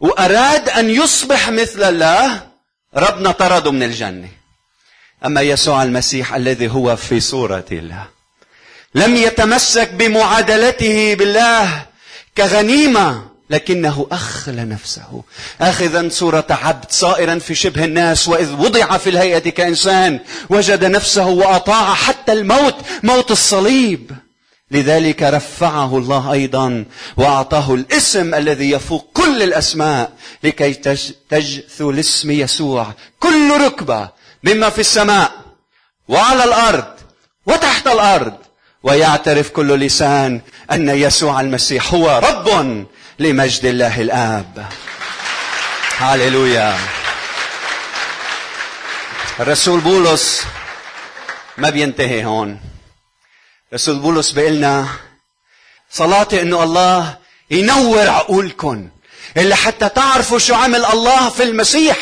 وأراد 0.00 0.68
أن 0.68 0.90
يصبح 0.90 1.50
مثل 1.50 1.82
الله 1.82 2.48
ربنا 2.96 3.30
طرده 3.32 3.72
من 3.72 3.82
الجنة. 3.82 4.28
أما 5.24 5.40
يسوع 5.40 5.82
المسيح 5.82 6.34
الذي 6.34 6.68
هو 6.68 6.96
في 6.96 7.20
صورة 7.20 7.64
الله 7.72 8.06
لم 8.94 9.16
يتمسك 9.16 9.90
بمعادلته 9.90 11.14
بالله 11.14 11.86
كغنيمة 12.36 13.33
لكنه 13.50 14.06
أخلى 14.12 14.64
نفسه. 14.64 15.22
آخذا 15.60 16.08
صورة 16.08 16.46
عبد 16.50 16.90
صائرا 16.90 17.38
في 17.38 17.54
شبه 17.54 17.84
الناس 17.84 18.28
وإذ 18.28 18.52
وضع 18.52 18.96
في 18.96 19.10
الهيئة 19.10 19.50
كإنسان 19.50 20.20
وجد 20.50 20.84
نفسه 20.84 21.26
وأطاع 21.26 21.94
حتى 21.94 22.32
الموت 22.32 22.74
موت 23.02 23.30
الصليب. 23.30 24.10
لذلك 24.70 25.22
رفعه 25.22 25.98
الله 25.98 26.32
أيضا 26.32 26.84
وأعطاه 27.16 27.74
الاسم 27.74 28.34
الذي 28.34 28.70
يفوق 28.70 29.10
كل 29.14 29.42
الأسماء 29.42 30.12
لكي 30.44 30.74
تجثو 31.30 31.90
الاسم 31.90 32.30
يسوع 32.30 32.92
كل 33.20 33.60
ركبة 33.60 34.08
مما 34.44 34.70
في 34.70 34.78
السماء 34.78 35.32
وعلى 36.08 36.44
الأرض 36.44 36.84
وتحت 37.46 37.86
الأرض. 37.86 38.34
ويعترف 38.82 39.50
كل 39.50 39.74
لسان 39.74 40.40
أن 40.72 40.88
يسوع 40.88 41.40
المسيح 41.40 41.94
هو 41.94 42.20
رب 42.24 42.86
لمجد 43.18 43.64
الله 43.64 44.00
الآب. 44.00 44.66
هاليلويا. 45.98 46.78
الرسول 49.40 49.80
بولس 49.80 50.44
ما 51.56 51.70
بينتهي 51.70 52.24
هون. 52.24 52.60
رسول 53.74 53.98
بولس 53.98 54.30
بيقلنا 54.30 54.86
صلاتي 55.90 56.42
إنه 56.42 56.62
الله 56.62 57.18
ينور 57.50 58.08
عقولكم 58.08 58.88
اللي 59.36 59.56
حتى 59.56 59.88
تعرفوا 59.88 60.38
شو 60.38 60.54
عمل 60.54 60.84
الله 60.84 61.30
في 61.30 61.42
المسيح. 61.42 61.96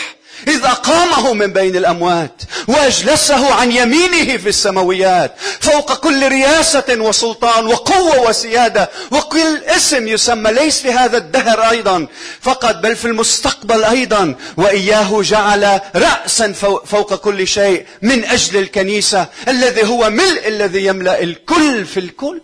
إذ 0.48 0.64
أقامه 0.64 1.32
من 1.32 1.52
بين 1.52 1.76
الأموات 1.76 2.42
وأجلسه 2.68 3.54
عن 3.54 3.72
يمينه 3.72 4.36
في 4.36 4.48
السماويات 4.48 5.34
فوق 5.60 5.94
كل 5.94 6.28
رياسة 6.28 6.84
وسلطان 6.90 7.66
وقوة 7.66 8.20
وسيادة 8.28 8.90
وكل 9.10 9.64
اسم 9.66 10.08
يسمى 10.08 10.52
ليس 10.52 10.80
في 10.80 10.92
هذا 10.92 11.18
الدهر 11.18 11.70
أيضا 11.70 12.06
فقط 12.40 12.76
بل 12.76 12.96
في 12.96 13.04
المستقبل 13.04 13.84
أيضا. 13.84 14.34
وإياه 14.56 15.22
جعل 15.22 15.80
رأسا 15.96 16.52
فوق 16.84 17.14
كل 17.14 17.46
شيء 17.46 17.86
من 18.02 18.24
أجل 18.24 18.58
الكنيسة 18.58 19.26
الذي 19.48 19.82
هو 19.82 20.10
ملء 20.10 20.48
الذي 20.48 20.86
يملأ 20.86 21.22
الكل 21.22 21.84
في 21.84 22.00
الكل. 22.00 22.40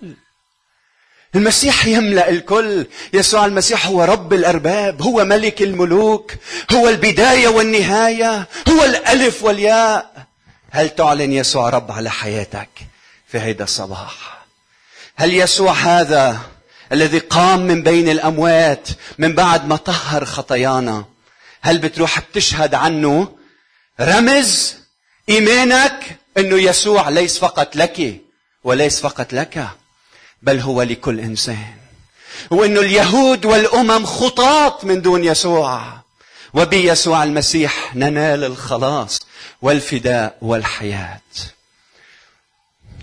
المسيح 1.34 1.86
يملأ 1.86 2.28
الكل. 2.30 2.86
يسوع 3.12 3.46
المسيح 3.46 3.86
هو 3.86 4.04
رب 4.04 4.32
الأرباب 4.32 5.02
هو 5.02 5.24
ملك 5.24 5.62
الملوك 5.62 6.32
هو 6.72 6.88
البداية 6.88 7.48
والنهاية 7.48 8.48
هو 8.68 8.84
الألف 8.84 9.42
والياء. 9.42 10.26
هل 10.70 10.88
تعلن 10.88 11.32
يسوع 11.32 11.68
رب 11.68 11.90
على 11.90 12.10
حياتك 12.10 12.68
في 13.28 13.38
هذا 13.38 13.64
الصباح؟ 13.64 14.38
هل 15.16 15.34
يسوع 15.34 15.72
هذا 15.72 16.38
الذي 16.92 17.18
قام 17.18 17.60
من 17.60 17.82
بين 17.82 18.08
الأموات 18.08 18.88
من 19.18 19.34
بعد 19.34 19.68
ما 19.68 19.76
طهر 19.76 20.24
خطايانا؟ 20.24 21.04
هل 21.62 21.78
بتروح 21.78 22.20
بتشهد 22.20 22.74
عنه 22.74 23.38
رمز 24.00 24.76
إيمانك 25.28 26.16
إنه 26.38 26.56
يسوع 26.56 27.08
ليس 27.08 27.38
فقط 27.38 27.76
لك 27.76 28.20
وليس 28.64 29.00
فقط 29.00 29.32
لك؟ 29.32 29.68
بل 30.42 30.60
هو 30.60 30.82
لكل 30.82 31.20
إنسان. 31.20 31.74
وانه 32.50 32.80
اليهود 32.80 33.44
والأمم 33.44 34.06
خطاط 34.06 34.84
من 34.84 35.02
دون 35.02 35.24
يسوع. 35.24 35.98
وبيسوع 36.54 37.24
المسيح 37.24 37.96
ننال 37.96 38.44
الخلاص 38.44 39.20
والفداء 39.62 40.38
والحياة. 40.42 41.20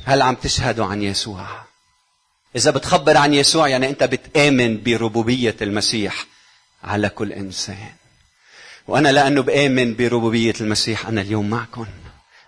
هل 0.06 0.22
عم 0.22 0.36
تشهدوا 0.36 0.86
عن 0.86 1.02
يسوع؟ 1.02 1.48
إذا 2.56 2.72
بتخبر 2.72 3.18
عن 3.18 3.34
يسوع 3.34 3.68
يعني 3.68 3.90
أنت 3.90 4.04
بتآمن 4.04 4.84
بربوبية 4.84 5.56
المسيح 5.62 6.26
على 6.84 7.10
كل 7.10 7.32
إنسان. 7.34 7.90
وأنا 8.88 9.10
لأنه 9.10 9.42
بآمن 9.42 9.96
بربوبية 9.96 10.54
المسيح 10.62 11.08
أنا 11.08 11.22
اليوم 11.22 11.50
معكم 11.50 11.86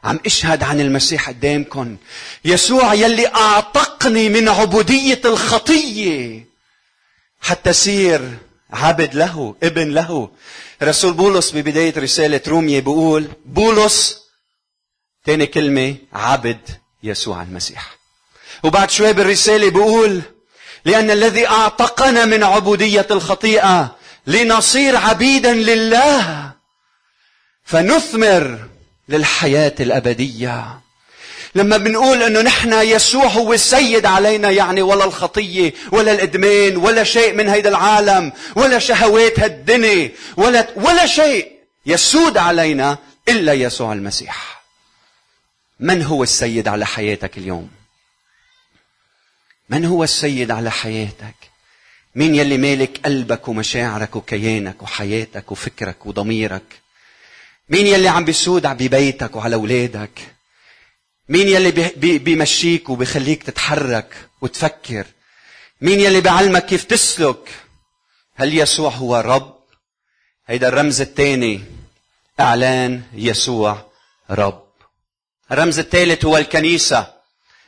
عم 0.08 0.20
اشهد 0.26 0.64
عن 0.64 0.82
المسيح 0.82 1.30
قدامكم 1.30 1.98
يسوع 2.46 2.94
يلي 2.94 3.28
اعتقني 3.28 4.30
من 4.30 4.50
عبودية 4.50 5.22
الخطية. 5.26 6.46
حتى 7.42 7.74
صير 7.74 8.38
عبد 8.74 9.16
له 9.16 9.56
ابن 9.64 9.92
له. 9.92 10.30
رسول 10.84 11.14
بولس 11.14 11.52
ببداية 11.52 11.94
رسالة 11.98 12.42
رومية 12.48 12.80
بيقول 12.80 13.28
بولس 13.46 14.24
تاني 15.26 15.46
كلمة 15.46 15.96
عبد 16.14 16.62
يسوع 17.04 17.42
المسيح. 17.42 17.98
وبعد 18.64 18.90
شوي 18.92 19.14
بالرسالة 19.14 19.70
بيقول 19.70 20.22
لأن 20.86 21.12
الذي 21.12 21.48
أعتقنا 21.48 22.26
من 22.26 22.44
عبودية 22.44 23.08
الخطيئة 23.12 23.96
لنصير 24.28 24.96
عبيدا 24.96 25.54
لله 25.54 26.52
فنثمر 27.64 28.68
للحياة 29.10 29.76
الأبدية 29.80 30.80
لما 31.56 31.78
بنقول 31.78 32.24
إنه 32.24 32.42
نحن 32.42 32.74
يسوع 32.74 33.26
هو 33.26 33.54
السيد 33.54 34.06
علينا 34.06 34.52
يعني 34.52 34.82
ولا 34.82 35.06
الخطية 35.06 35.74
ولا 35.92 36.12
الإدمان 36.12 36.78
ولا 36.78 37.04
شيء 37.04 37.34
من 37.34 37.50
هيدا 37.50 37.70
العالم 37.70 38.34
ولا 38.56 38.80
شهوات 38.80 39.40
هالدنيا 39.40 40.12
ولا 40.38 40.68
ولا 40.76 41.06
شيء 41.06 41.52
يسود 41.86 42.38
علينا 42.38 42.98
إلا 43.30 43.54
يسوع 43.54 43.94
المسيح. 43.94 44.64
من 45.80 46.04
هو 46.04 46.24
السيد 46.24 46.68
على 46.68 46.86
حياتك 46.86 47.38
اليوم؟ 47.38 47.70
من 49.70 49.86
هو 49.86 50.04
السيد 50.04 50.52
على 50.52 50.72
حياتك؟ 50.72 51.36
مين 52.16 52.36
يلي 52.36 52.58
مالك 52.58 53.00
قلبك 53.06 53.48
ومشاعرك 53.48 54.16
وكيانك 54.16 54.84
وحياتك 54.84 55.52
وفكرك 55.52 56.06
وضميرك؟ 56.06 56.87
مين 57.70 57.88
يلي 57.88 58.08
عم 58.08 58.26
بيسود 58.26 58.68
ببيتك 58.68 59.36
وعلى 59.36 59.56
أولادك؟ 59.56 60.20
مين 61.30 61.48
يلي 61.48 61.72
بيمشيك 62.18 62.90
وبيخليك 62.90 63.44
تتحرك 63.44 64.16
وتفكر؟ 64.42 65.06
مين 65.82 66.00
يلي 66.00 66.22
بيعلمك 66.22 66.66
كيف 66.66 66.84
تسلك؟ 66.84 67.50
هل 68.36 68.58
يسوع 68.58 68.92
هو 68.92 69.20
رب؟ 69.20 69.58
هيدا 70.48 70.68
الرمز 70.68 71.02
الثاني 71.02 71.64
إعلان 72.40 73.02
يسوع 73.14 73.86
رب. 74.30 74.68
الرمز 75.52 75.80
الثالث 75.80 76.26
هو 76.26 76.38
الكنيسة. 76.38 77.14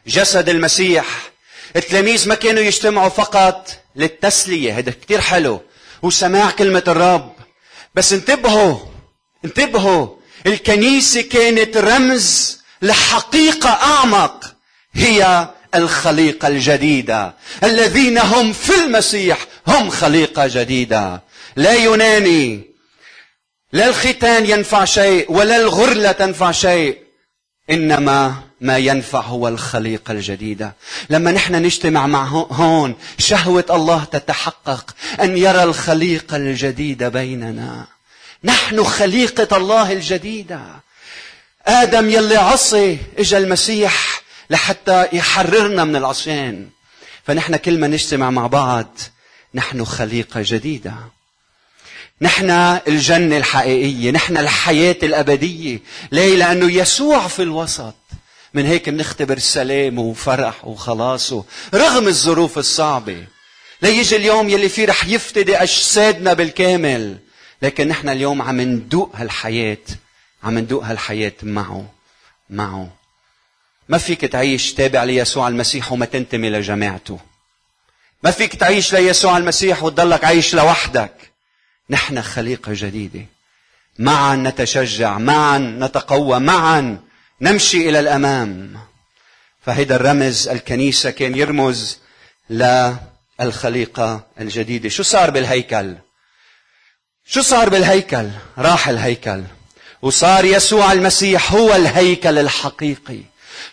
جسد 0.07 0.49
المسيح. 0.49 1.31
التلاميذ 1.75 2.29
ما 2.29 2.35
كانوا 2.35 2.63
يجتمعوا 2.63 3.09
فقط 3.09 3.79
للتسلية. 3.95 4.77
هذا 4.77 4.91
كتير 4.91 5.21
حلو. 5.21 5.61
وسماع 6.01 6.51
كلمة 6.51 6.83
الرب. 6.87 7.35
بس 7.95 8.13
انتبهوا. 8.13 8.88
انتبهوا 9.45 10.07
الكنيسة 10.47 11.21
كانت 11.21 11.77
رمز 11.77 12.59
لحقيقة 12.81 13.69
أعمق 13.69 14.55
هي 14.93 15.47
الخليقة 15.75 16.47
الجديدة. 16.47 17.33
الذين 17.63 18.17
هم 18.17 18.53
في 18.53 18.75
المسيح 18.75 19.45
هم 19.67 19.89
خليقة 19.89 20.47
جديدة. 20.47 21.21
لا 21.55 21.73
يوناني 21.73 22.61
لا 23.73 23.87
الختان 23.87 24.49
ينفع 24.49 24.85
شيء 24.85 25.31
ولا 25.31 25.55
الغرلة 25.55 26.11
تنفع 26.11 26.51
شيء 26.51 26.97
إنما 27.69 28.35
ما 28.61 28.77
ينفع 28.77 29.19
هو 29.19 29.47
الخليقة 29.47 30.11
الجديدة. 30.11 30.75
لما 31.09 31.31
نحن 31.31 31.55
نجتمع 31.55 32.07
مع 32.07 32.25
هون 32.25 32.95
شهوة 33.17 33.65
الله 33.69 34.03
تتحقق 34.03 34.95
أن 35.21 35.37
يرى 35.37 35.63
الخليقة 35.63 36.37
الجديدة 36.37 37.09
بيننا. 37.09 37.98
نحن 38.43 38.83
خليقة 38.83 39.57
الله 39.57 39.91
الجديدة. 39.91 40.61
آدم 41.65 42.09
يلي 42.09 42.35
عصي 42.35 42.97
إجا 43.17 43.37
المسيح 43.37 44.21
لحتى 44.49 45.07
يحررنا 45.13 45.83
من 45.83 45.95
العصيان. 45.95 46.69
فنحن 47.23 47.55
كل 47.55 47.79
ما 47.79 47.87
نجتمع 47.87 48.29
مع 48.29 48.47
بعض 48.47 48.97
نحن 49.53 49.85
خليقة 49.85 50.41
جديدة. 50.43 50.93
نحن 52.21 52.49
الجنة 52.87 53.37
الحقيقية 53.37 54.11
نحن 54.11 54.37
الحياة 54.37 54.97
الأبدية. 55.03 55.79
ليه 56.11 56.35
لأنه 56.35 56.71
يسوع 56.71 57.27
في 57.27 57.41
الوسط. 57.41 57.95
من 58.53 58.65
هيك 58.65 58.89
بنختبر 58.89 59.39
سلام 59.39 59.99
وفرح 59.99 60.65
وخلاص 60.65 61.33
رغم 61.73 62.07
الظروف 62.07 62.57
الصعبة. 62.57 63.25
ليجي 63.81 64.15
اليوم 64.15 64.49
يلي 64.49 64.69
فيه 64.69 64.85
رح 64.85 65.05
يفتدي 65.05 65.57
أجسادنا 65.57 66.33
بالكامل. 66.33 67.17
لكن 67.61 67.87
نحن 67.87 68.09
اليوم 68.09 68.41
عم 68.41 68.61
ندوق 68.61 69.15
هالحياة 69.15 69.77
عم 70.43 70.59
ندوق 70.59 70.83
هالحياة 70.83 71.33
معه 71.43 71.93
معه. 72.49 72.89
ما 73.89 73.97
فيك 73.97 74.25
تعيش 74.25 74.73
تابع 74.73 75.03
ليسوع 75.03 75.47
المسيح 75.47 75.91
وما 75.91 76.05
تنتمي 76.05 76.49
لجماعته. 76.49 77.19
ما 78.23 78.31
فيك 78.31 78.55
تعيش 78.55 78.93
ليسوع 78.93 79.37
المسيح 79.37 79.83
وتضلك 79.83 80.23
عايش 80.23 80.55
لوحدك. 80.55 81.31
نحن 81.89 82.21
خليقة 82.21 82.71
جديدة. 82.75 83.25
معا 83.99 84.35
نتشجع 84.35 85.17
معا 85.17 85.57
نتقوى 85.57 86.39
معا 86.39 86.97
نمشي 87.41 87.89
إلى 87.89 87.99
الأمام. 87.99 88.79
فهيدا 89.65 89.95
الرمز 89.95 90.47
الكنيسة 90.47 91.09
كان 91.09 91.35
يرمز 91.35 91.99
للخليقة 92.49 94.27
الجديدة. 94.39 94.89
شو 94.89 95.03
صار 95.03 95.29
بالهيكل؟ 95.29 95.95
شو 97.31 97.41
صار 97.41 97.69
بالهيكل؟ 97.69 98.27
راح 98.57 98.87
الهيكل. 98.87 99.43
وصار 100.01 100.45
يسوع 100.45 100.91
المسيح 100.91 101.53
هو 101.53 101.75
الهيكل 101.75 102.37
الحقيقي. 102.37 103.19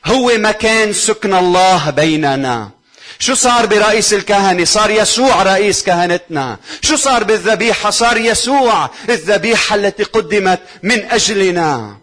هو 0.06 0.32
مكان 0.34 0.92
سكن 0.92 1.34
الله 1.34 1.90
بيننا. 1.90 2.70
شو 3.18 3.34
صار 3.34 3.66
برئيس 3.66 4.12
الكهنة؟ 4.12 4.64
صار 4.64 4.90
يسوع 4.90 5.42
رئيس 5.42 5.82
كهنتنا. 5.82 6.58
شو 6.82 6.96
صار 6.96 7.24
بالذبيحة؟ 7.24 7.90
صار 7.90 8.16
يسوع 8.16 8.90
الذبيحة 9.08 9.74
التي 9.76 10.02
قدمت 10.02 10.60
من 10.82 11.10
أجلنا. 11.10 11.96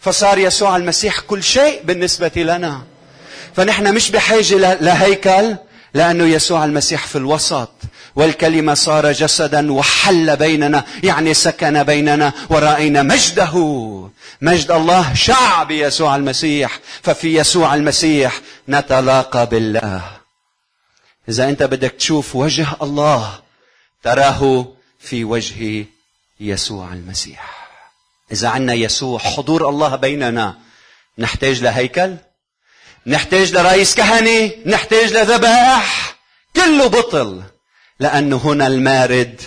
فصار 0.00 0.38
يسوع 0.38 0.76
المسيح 0.76 1.20
كل 1.20 1.42
شيء 1.42 1.80
بالنسبة 1.84 2.32
لنا. 2.36 2.82
فنحن 3.56 3.94
مش 3.94 4.10
بحاجة 4.10 4.74
لهيكل. 4.80 5.56
لأنه 5.94 6.24
يسوع 6.24 6.64
المسيح 6.64 7.06
في 7.06 7.18
الوسط 7.18 7.70
والكلمة 8.16 8.74
صار 8.74 9.12
جسدا 9.12 9.72
وحل 9.72 10.36
بيننا 10.36 10.84
يعني 11.02 11.34
سكن 11.34 11.82
بيننا 11.82 12.32
ورأينا 12.50 13.02
مجده. 13.02 13.54
مجد 14.40 14.70
الله 14.70 15.14
شعب 15.14 15.70
يسوع 15.70 16.16
المسيح 16.16 16.78
ففي 17.02 17.34
يسوع 17.36 17.74
المسيح 17.74 18.40
نتلاقى 18.68 19.46
بالله. 19.46 20.02
إذا 21.28 21.48
أنت 21.48 21.62
بدك 21.62 21.90
تشوف 21.90 22.36
وجه 22.36 22.66
الله 22.82 23.40
تراه 24.02 24.66
في 24.98 25.24
وجه 25.24 25.86
يسوع 26.40 26.92
المسيح. 26.92 27.68
إذا 28.32 28.48
عنا 28.48 28.74
يسوع 28.74 29.18
حضور 29.18 29.68
الله 29.68 29.96
بيننا 29.96 30.56
نحتاج 31.18 31.62
لهيكل؟ 31.62 32.16
نحتاج 33.06 33.52
لرئيس 33.52 33.94
كهنة 33.94 34.52
نحتاج 34.66 35.12
لذبائح 35.12 36.16
كله 36.56 36.86
بطل 36.86 37.42
لأنه 38.00 38.36
هنا 38.36 38.66
المارد 38.66 39.42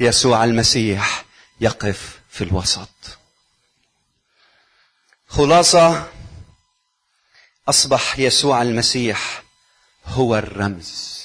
يسوع 0.00 0.44
المسيح 0.44 1.24
يقف 1.60 2.20
في 2.30 2.44
الوسط. 2.44 2.88
خلاصة 5.28 6.08
أصبح 7.68 8.18
يسوع 8.18 8.62
المسيح 8.62 9.42
هو 10.06 10.36
الرمز. 10.36 11.18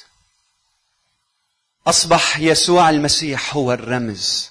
أصبح 1.88 2.38
يسوع 2.38 2.90
المسيح 2.90 3.56
هو 3.56 3.74
الرمز. 3.74 4.50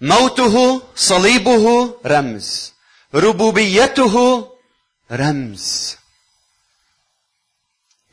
موته 0.00 0.82
صليبه 0.96 1.94
رمز. 2.06 2.72
ربوبيته 3.14 4.46
رمز. 5.12 5.96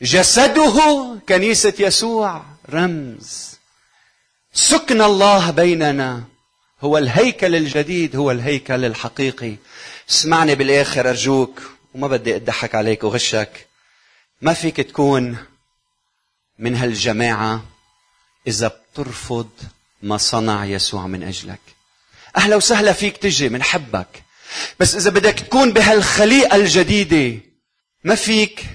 جسده 0.02 1.18
كنيسة 1.30 1.74
يسوع 1.80 2.46
رمز. 2.70 3.58
سكن 4.54 5.02
الله 5.02 5.52
بيننا. 5.52 6.24
هو 6.82 6.98
الهيكل 6.98 7.56
الجديد 7.56 8.16
هو 8.16 8.32
الهيكل 8.32 8.86
الحقيقي. 8.86 9.56
اسمعني 10.10 10.56
بالآخر 10.56 11.10
أرجوك 11.10 11.62
وما 11.96 12.08
بدي 12.08 12.36
أضحك 12.36 12.76
عليك 12.76 13.04
وغشك. 13.04 13.68
ما 14.42 14.54
فيك 14.54 14.78
تكون 14.78 15.38
من 16.60 16.76
هالجماعة 16.76 17.66
إذا 18.48 18.68
بترفض 18.68 19.50
ما 20.02 20.18
صنع 20.18 20.66
يسوع 20.66 21.08
من 21.08 21.24
أجلك. 21.24 21.60
أهلا 22.38 22.56
وسهلا 22.56 22.94
فيك 22.94 23.18
تجي 23.18 23.50
منحبك 23.50 24.24
بس 24.80 24.96
إذا 24.96 25.10
بدك 25.10 25.40
تكون 25.40 25.74
بهالخليقة 25.74 26.56
الجديدة 26.56 27.42
ما 28.04 28.16
فيك 28.16 28.66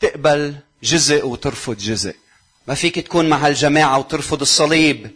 تقبل 0.00 0.54
جزء 0.82 1.26
وترفض 1.26 1.76
جزء. 1.76 2.14
ما 2.68 2.74
فيك 2.74 2.98
تكون 2.98 3.28
مع 3.28 3.36
هالجماعة 3.36 3.98
وترفض 3.98 4.40
الصليب. 4.40 5.10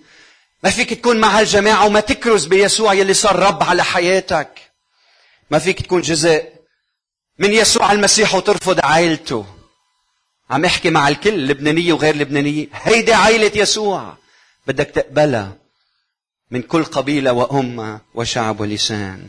ما 0.64 0.70
فيك 0.70 0.94
تكون 0.94 1.20
مع 1.20 1.40
هالجماعة 1.40 1.86
وما 1.86 2.00
تكرز 2.00 2.44
بيسوع 2.46 2.94
يلي 2.94 3.14
صار 3.14 3.38
رب 3.38 3.62
على 3.62 3.84
حياتك. 3.84 4.60
ما 5.50 5.58
فيك 5.58 5.82
تكون 5.82 6.00
جزء 6.00 6.44
من 7.38 7.52
يسوع 7.52 7.92
المسيح 7.92 8.34
وترفض 8.34 8.80
عائلته. 8.80 9.46
عم 10.50 10.64
احكي 10.64 10.90
مع 10.90 11.08
الكل 11.08 11.46
لبنانية 11.48 11.92
وغير 11.92 12.16
لبنانية. 12.16 12.66
هيدي 12.72 13.12
عائلة 13.12 13.52
يسوع. 13.54 14.16
بدك 14.66 14.86
تقبلها 14.86 15.56
من 16.50 16.62
كل 16.62 16.84
قبيلة 16.84 17.32
وأمة 17.32 18.00
وشعب 18.14 18.60
ولسان. 18.60 19.28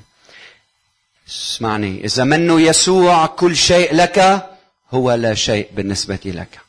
اسمعني. 1.29 2.05
إذا 2.05 2.23
منه 2.23 2.61
يسوع 2.61 3.25
كل 3.25 3.55
شيء 3.55 3.95
لك 3.95 4.47
هو 4.91 5.11
لا 5.11 5.33
شيء 5.33 5.67
بالنسبة 5.71 6.19
لك. 6.25 6.59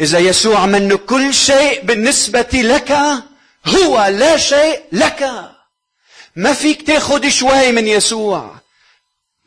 إذا 0.00 0.18
يسوع 0.18 0.66
منه 0.66 0.96
كل 0.96 1.34
شيء 1.34 1.84
بالنسبة 1.84 2.48
لك 2.52 2.92
هو 3.66 4.06
لا 4.06 4.36
شيء 4.36 4.80
لك. 4.92 5.30
ما 6.36 6.52
فيك 6.52 6.86
تاخذ 6.86 7.28
شوي 7.28 7.72
من 7.72 7.88
يسوع. 7.88 8.54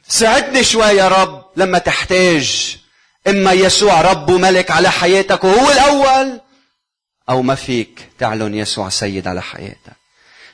ساعدني 0.07 0.63
شوي 0.63 0.85
يا 0.85 1.07
رب 1.07 1.45
لما 1.55 1.77
تحتاج. 1.77 2.77
إما 3.27 3.51
يسوع 3.51 4.01
رب 4.01 4.29
وملك 4.29 4.71
على 4.71 4.91
حياتك 4.91 5.43
وهو 5.43 5.71
الأول 5.71 6.41
أو 7.29 7.41
ما 7.41 7.55
فيك 7.55 8.09
تعلن 8.19 8.55
يسوع 8.55 8.89
سيد 8.89 9.27
على 9.27 9.41
حياتك. 9.41 9.97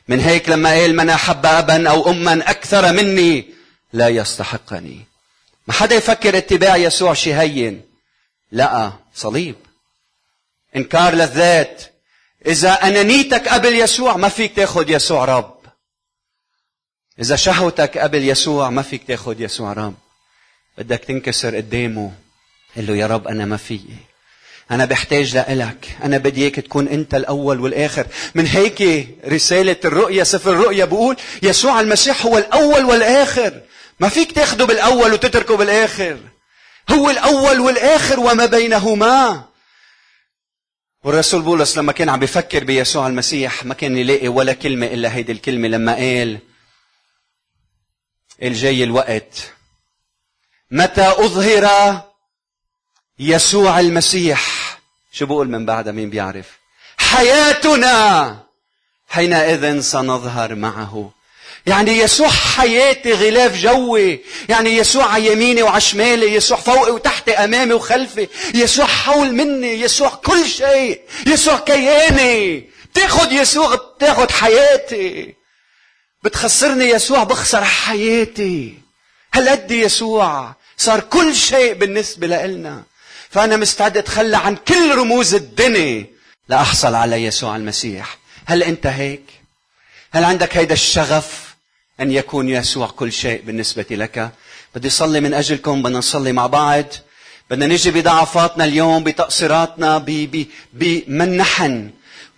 من 0.07 0.19
هيك 0.19 0.49
لما 0.49 0.69
قال 0.69 0.95
من 0.95 1.09
أحب 1.09 1.45
أبا 1.45 1.89
أو 1.89 2.11
أما 2.11 2.49
أكثر 2.49 2.93
مني 2.93 3.45
لا 3.93 4.09
يستحقني. 4.09 5.05
ما 5.67 5.73
حدا 5.73 5.95
يفكر 5.95 6.37
اتباع 6.37 6.77
يسوع 6.77 7.13
شي 7.13 7.33
هين. 7.33 7.81
لا 8.51 8.91
صليب. 9.15 9.55
إنكار 10.75 11.13
للذات. 11.13 11.83
إذا 12.45 12.73
انانيتك 12.73 13.47
قبل 13.47 13.73
يسوع 13.73 14.17
ما 14.17 14.29
فيك 14.29 14.55
تاخذ 14.55 14.89
يسوع 14.89 15.25
رب. 15.25 15.57
إذا 17.19 17.35
شهوتك 17.35 17.97
قبل 17.97 18.29
يسوع 18.29 18.69
ما 18.69 18.81
فيك 18.81 19.03
تاخذ 19.07 19.41
يسوع 19.41 19.73
رب. 19.73 19.95
بدك 20.77 20.99
تنكسر 20.99 21.55
قدامه. 21.55 22.11
قل 22.77 22.87
له 22.87 22.95
يا 22.95 23.07
رب 23.07 23.27
أنا 23.27 23.45
ما 23.45 23.57
فيي. 23.57 23.97
أنا 24.71 24.85
بحتاج 24.85 25.35
لإلك. 25.35 25.97
أنا 26.03 26.17
بدي 26.17 26.41
إياك 26.41 26.55
تكون 26.55 26.87
أنت 26.87 27.15
الأول 27.15 27.59
والآخر. 27.59 28.07
من 28.35 28.47
هيك 28.47 29.07
رسالة 29.27 29.75
الرؤيا 29.85 30.23
سفر 30.23 30.51
الرؤيا 30.51 30.85
بقول 30.85 31.17
يسوع 31.43 31.79
المسيح 31.79 32.25
هو 32.25 32.37
الأول 32.37 32.85
والآخر. 32.85 33.61
ما 33.99 34.09
فيك 34.09 34.31
تاخده 34.31 34.65
بالأول 34.65 35.13
وتتركه 35.13 35.57
بالآخر. 35.57 36.19
هو 36.89 37.09
الأول 37.09 37.59
والآخر 37.59 38.19
وما 38.19 38.45
بينهما. 38.45 39.43
والرسول 41.03 41.41
بولس 41.41 41.77
لما 41.77 41.91
كان 41.91 42.09
عم 42.09 42.19
بيفكر 42.19 42.63
بيسوع 42.63 43.07
المسيح 43.07 43.65
ما 43.65 43.73
كان 43.73 43.97
يلاقي 43.97 44.27
ولا 44.27 44.53
كلمة 44.53 44.85
إلا 44.85 45.15
هيدي 45.15 45.31
الكلمة 45.31 45.67
لما 45.67 45.95
قال 45.95 46.39
قال 48.41 48.53
جاي 48.53 48.83
الوقت. 48.83 49.53
متى 50.71 51.07
أظهر 51.07 52.01
يسوع 53.19 53.79
المسيح؟ 53.79 54.73
شو 55.11 55.25
بقول 55.25 55.49
من 55.49 55.65
بعدها؟ 55.65 55.93
مين 55.93 56.09
بيعرف؟ 56.09 56.57
حياتنا 56.97 58.37
حينئذ 59.07 59.81
سنظهر 59.81 60.55
معه. 60.55 61.11
يعني 61.65 61.91
يسوع 61.97 62.27
حياتي 62.27 63.13
غلاف 63.13 63.57
جوي. 63.57 64.19
يعني 64.49 64.69
يسوع 64.77 65.05
على 65.05 65.31
يميني 65.31 65.63
وعلى 65.63 65.81
شمالي. 65.81 66.33
يسوع 66.33 66.57
فوقي 66.57 66.91
وتحتي 66.91 67.31
أمامي 67.31 67.73
وخلفي. 67.73 68.27
يسوع 68.53 68.85
حول 68.85 69.31
مني. 69.31 69.81
يسوع 69.81 70.09
كل 70.09 70.47
شيء. 70.47 71.01
يسوع 71.27 71.57
كياني. 71.57 72.69
بتاخد 72.93 73.31
يسوع 73.31 73.75
بتاخد 73.75 74.31
حياتي. 74.31 75.33
بتخسرني 76.23 76.85
يسوع 76.85 77.23
بخسر 77.23 77.63
حياتي. 77.63 78.73
هالقد 79.33 79.71
يسوع 79.71 80.53
صار 80.77 80.99
كل 80.99 81.35
شيء 81.35 81.73
بالنسبة 81.73 82.27
لنا 82.27 82.83
فأنا 83.29 83.57
مستعد 83.57 83.97
أتخلى 83.97 84.37
عن 84.37 84.55
كل 84.55 84.95
رموز 84.95 85.33
الدنيا 85.35 86.05
لأحصل 86.49 86.95
على 86.95 87.23
يسوع 87.23 87.55
المسيح. 87.55 88.17
هل 88.45 88.63
أنت 88.63 88.87
هيك؟ 88.87 89.23
هل 90.11 90.23
عندك 90.23 90.57
هيدا 90.57 90.73
الشغف؟ 90.73 91.42
أن 91.99 92.11
يكون 92.11 92.49
يسوع 92.49 92.87
كل 92.87 93.11
شيء 93.11 93.41
بالنسبة 93.45 93.85
لك؟ 93.91 94.31
بدي 94.75 94.89
صلي 94.89 95.19
من 95.19 95.33
أجلكم 95.33 95.83
بدنا 95.83 95.97
نصلي 95.97 96.31
مع 96.31 96.47
بعض. 96.47 96.85
بدنا 97.49 97.67
نجي 97.67 97.91
بضعفاتنا 97.91 98.65
اليوم 98.65 99.03
بتقصيراتنا 99.03 99.97
بمن 100.73 101.37
نحن 101.37 101.89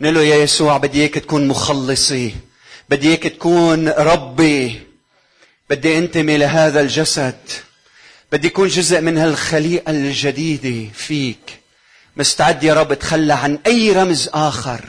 نقول 0.02 0.16
له 0.16 0.22
يا 0.22 0.36
يسوع 0.36 0.78
بدي 0.78 1.02
إياك 1.02 1.14
تكون 1.14 1.48
مخلصي. 1.48 2.36
بدي 2.90 3.10
إياك 3.10 3.24
تكون 3.24 3.90
ربي. 3.90 4.82
بدي 5.70 5.98
أنتمي 5.98 6.38
لهذا 6.38 6.82
الجسد. 6.82 7.40
بدي 8.32 8.48
يكون 8.48 8.68
جزء 8.68 9.02
من 9.02 9.18
هالخليقة 9.18 9.92
الجديدة 9.92 10.92
فيك. 10.94 11.60
مستعد 12.18 12.64
يا 12.64 12.74
رب 12.74 12.94
تخلى 12.94 13.34
عن 13.34 13.60
أي 13.68 13.92
رمز 13.92 14.30
آخر. 14.34 14.86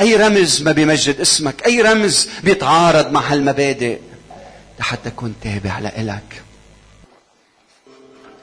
أي 0.00 0.16
رمز 0.16 0.62
ما 0.62 0.72
بيمجد 0.72 1.20
اسمك 1.20 1.66
أي 1.66 1.82
رمز 1.82 2.28
بيتعارض 2.44 3.12
مع 3.12 3.32
هالمبادئ. 3.32 3.98
لحتى 4.80 5.08
أكون 5.08 5.34
تابع 5.42 5.78
لإلك. 5.78 6.42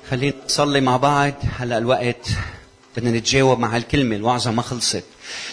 خلينا 0.09 0.33
نصلي 0.45 0.81
مع 0.81 0.97
بعض. 0.97 1.33
هلا 1.59 1.77
الوقت 1.77 2.27
بدنا 2.97 3.11
نتجاوب 3.11 3.59
مع 3.59 3.75
هالكلمة 3.75 4.15
الوعظة 4.15 4.51
ما 4.51 4.61
خلصت. 4.61 5.03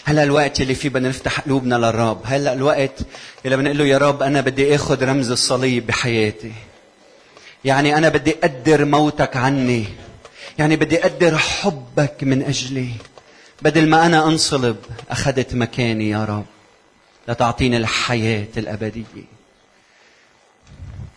هلا 0.04 0.22
الوقت 0.22 0.61
اللي 0.61 0.74
فيه 0.74 0.88
بدنا 0.88 1.08
نفتح 1.08 1.40
قلوبنا 1.40 1.74
للرب. 1.74 2.20
هلا 2.24 2.52
الوقت 2.52 3.00
اللي 3.44 3.56
بنقول 3.56 3.78
له 3.78 3.84
يا 3.84 3.98
رب 3.98 4.22
أنا 4.22 4.40
بدي 4.40 4.74
آخذ 4.74 5.04
رمز 5.04 5.30
الصليب 5.30 5.87
بحياتي. 5.87 6.52
يعني 7.64 7.98
أنا 7.98 8.08
بدي 8.08 8.37
أقدر 8.42 8.84
موتك 8.84 9.37
عني. 9.37 9.84
يعني 10.58 10.76
بدي 10.76 11.00
أقدر 11.00 11.38
حبك 11.38 12.16
من 12.22 12.42
أجلي. 12.42 12.90
بدل 13.62 13.88
ما 13.88 14.07
أنا 14.07 14.27
أنصلب 14.27 14.77
أخذت 15.11 15.55
مكاني 15.55 16.11
يا 16.11 16.25
رب. 16.25 16.44
لتعطيني 17.29 17.77
الحياة 17.77 18.47
الأبدية. 18.57 19.25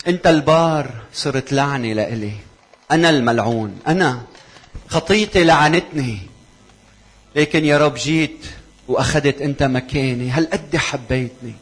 أنت 0.08 0.28
البار 0.28 0.92
صرت 1.14 1.54
لعنة 1.54 1.94
لإلي. 1.94 2.34
أنا 2.92 3.10
الملعون. 3.10 3.80
أنا 3.88 4.22
خطيتي 4.88 5.44
لعنتني. 5.44 6.18
لكن 7.36 7.66
يا 7.66 7.78
رب 7.78 7.96
جيت 7.96 8.46
وأخذت 8.88 9.42
أنت 9.42 9.64
مكاني. 9.64 10.32
هل 10.32 10.46
قد 10.46 10.78
حبيتني؟ 10.78 11.54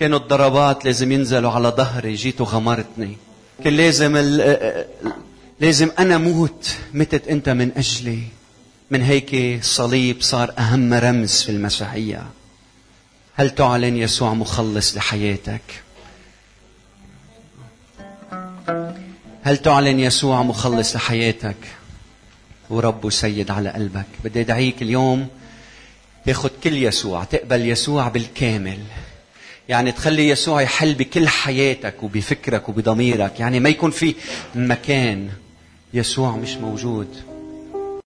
كانوا 0.00 0.18
الضربات 0.18 0.84
لازم 0.84 1.12
ينزلوا 1.12 1.50
على 1.50 1.68
ظهري. 1.68 2.14
جيت 2.14 2.40
وغمرتني. 2.40 3.16
كان 3.64 3.72
لازم 3.72 4.16
ال... 4.16 4.86
لازم 5.60 5.90
أنا 5.98 6.18
موت 6.18 6.76
متت 6.94 7.28
أنت 7.28 7.48
من 7.48 7.72
أجلي. 7.76 8.22
من 8.90 9.02
هيك 9.02 9.34
الصليب 9.34 10.22
صار 10.22 10.54
أهم 10.58 10.94
رمز 10.94 11.42
في 11.42 11.48
المسيحية. 11.48 12.26
هل 13.34 13.50
تعلن 13.50 13.96
يسوع 13.96 14.34
مخلص 14.34 14.96
لحياتك؟ 14.96 15.60
هل 19.42 19.56
تعلن 19.56 20.00
يسوع 20.00 20.42
مخلص 20.42 20.96
لحياتك؟ 20.96 21.56
ورب 22.70 23.04
وسيد 23.04 23.50
على 23.50 23.70
قلبك. 23.70 24.06
بدي 24.24 24.40
أدعيك 24.40 24.82
اليوم 24.82 25.28
تاخذ 26.26 26.50
كل 26.64 26.82
يسوع 26.82 27.24
تقبل 27.24 27.68
يسوع 27.68 28.08
بالكامل. 28.08 28.78
يعني 29.68 29.92
تخلي 29.92 30.28
يسوع 30.28 30.62
يحل 30.62 30.94
بكل 30.94 31.28
حياتك 31.28 32.02
وبفكرك 32.02 32.68
وبضميرك. 32.68 33.40
يعني 33.40 33.60
ما 33.60 33.68
يكون 33.68 33.90
في 33.90 34.14
مكان 34.54 35.30
يسوع 35.94 36.36
مش 36.36 36.54
موجود. 36.54 37.29